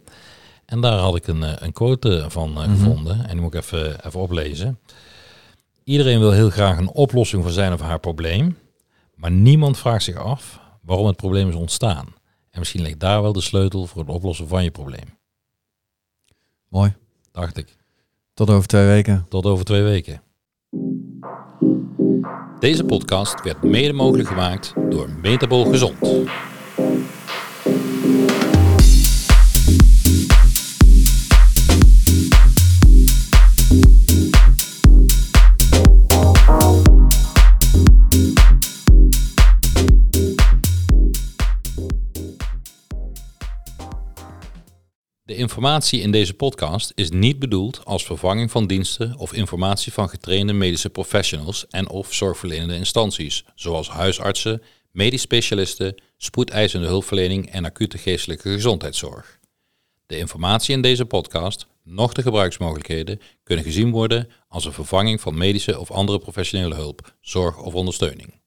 En 0.64 0.80
daar 0.80 0.98
had 0.98 1.16
ik 1.16 1.26
een, 1.26 1.64
een 1.64 1.72
quote 1.72 2.24
van 2.28 2.50
mm 2.50 2.56
-hmm. 2.56 2.76
gevonden 2.76 3.26
en 3.26 3.30
die 3.30 3.40
moet 3.40 3.54
ik 3.54 3.60
even, 3.60 4.06
even 4.06 4.20
oplezen. 4.20 4.78
Iedereen 5.84 6.18
wil 6.18 6.30
heel 6.30 6.50
graag 6.50 6.78
een 6.78 6.90
oplossing 6.90 7.42
voor 7.42 7.52
zijn 7.52 7.72
of 7.72 7.80
haar 7.80 8.00
probleem, 8.00 8.58
maar 9.14 9.30
niemand 9.30 9.78
vraagt 9.78 10.04
zich 10.04 10.16
af 10.16 10.60
waarom 10.82 11.06
het 11.06 11.16
probleem 11.16 11.48
is 11.48 11.54
ontstaan. 11.54 12.06
En 12.50 12.58
misschien 12.58 12.82
ligt 12.82 13.00
daar 13.00 13.22
wel 13.22 13.32
de 13.32 13.40
sleutel 13.40 13.86
voor 13.86 14.00
het 14.00 14.10
oplossen 14.10 14.48
van 14.48 14.64
je 14.64 14.70
probleem. 14.70 15.18
Mooi. 16.68 16.94
Dacht 17.32 17.56
ik. 17.56 17.76
Tot 18.34 18.50
over 18.50 18.68
twee 18.68 18.86
weken. 18.86 19.26
Tot 19.28 19.46
over 19.46 19.64
twee 19.64 19.82
weken. 19.82 20.22
Deze 22.62 22.84
podcast 22.84 23.42
werd 23.42 23.62
mede 23.62 23.92
mogelijk 23.92 24.28
gemaakt 24.28 24.72
door 24.90 25.08
Metabol 25.22 25.64
Gezond. 25.64 25.96
Informatie 45.42 46.00
in 46.00 46.10
deze 46.10 46.34
podcast 46.34 46.92
is 46.94 47.10
niet 47.10 47.38
bedoeld 47.38 47.84
als 47.84 48.04
vervanging 48.04 48.50
van 48.50 48.66
diensten 48.66 49.16
of 49.16 49.32
informatie 49.32 49.92
van 49.92 50.08
getrainde 50.08 50.52
medische 50.52 50.90
professionals 50.90 51.66
en 51.70 51.88
of 51.88 52.14
zorgverlenende 52.14 52.74
instanties, 52.74 53.44
zoals 53.54 53.88
huisartsen, 53.88 54.62
medisch 54.90 55.20
specialisten, 55.20 56.02
spoedeisende 56.16 56.86
hulpverlening 56.86 57.50
en 57.50 57.64
acute 57.64 57.98
geestelijke 57.98 58.52
gezondheidszorg. 58.52 59.38
De 60.06 60.18
informatie 60.18 60.74
in 60.74 60.82
deze 60.82 61.04
podcast, 61.04 61.66
noch 61.84 62.12
de 62.12 62.22
gebruiksmogelijkheden, 62.22 63.20
kunnen 63.42 63.64
gezien 63.64 63.90
worden 63.90 64.28
als 64.48 64.64
een 64.64 64.72
vervanging 64.72 65.20
van 65.20 65.38
medische 65.38 65.78
of 65.78 65.90
andere 65.90 66.18
professionele 66.18 66.74
hulp, 66.74 67.16
zorg 67.20 67.58
of 67.58 67.74
ondersteuning. 67.74 68.41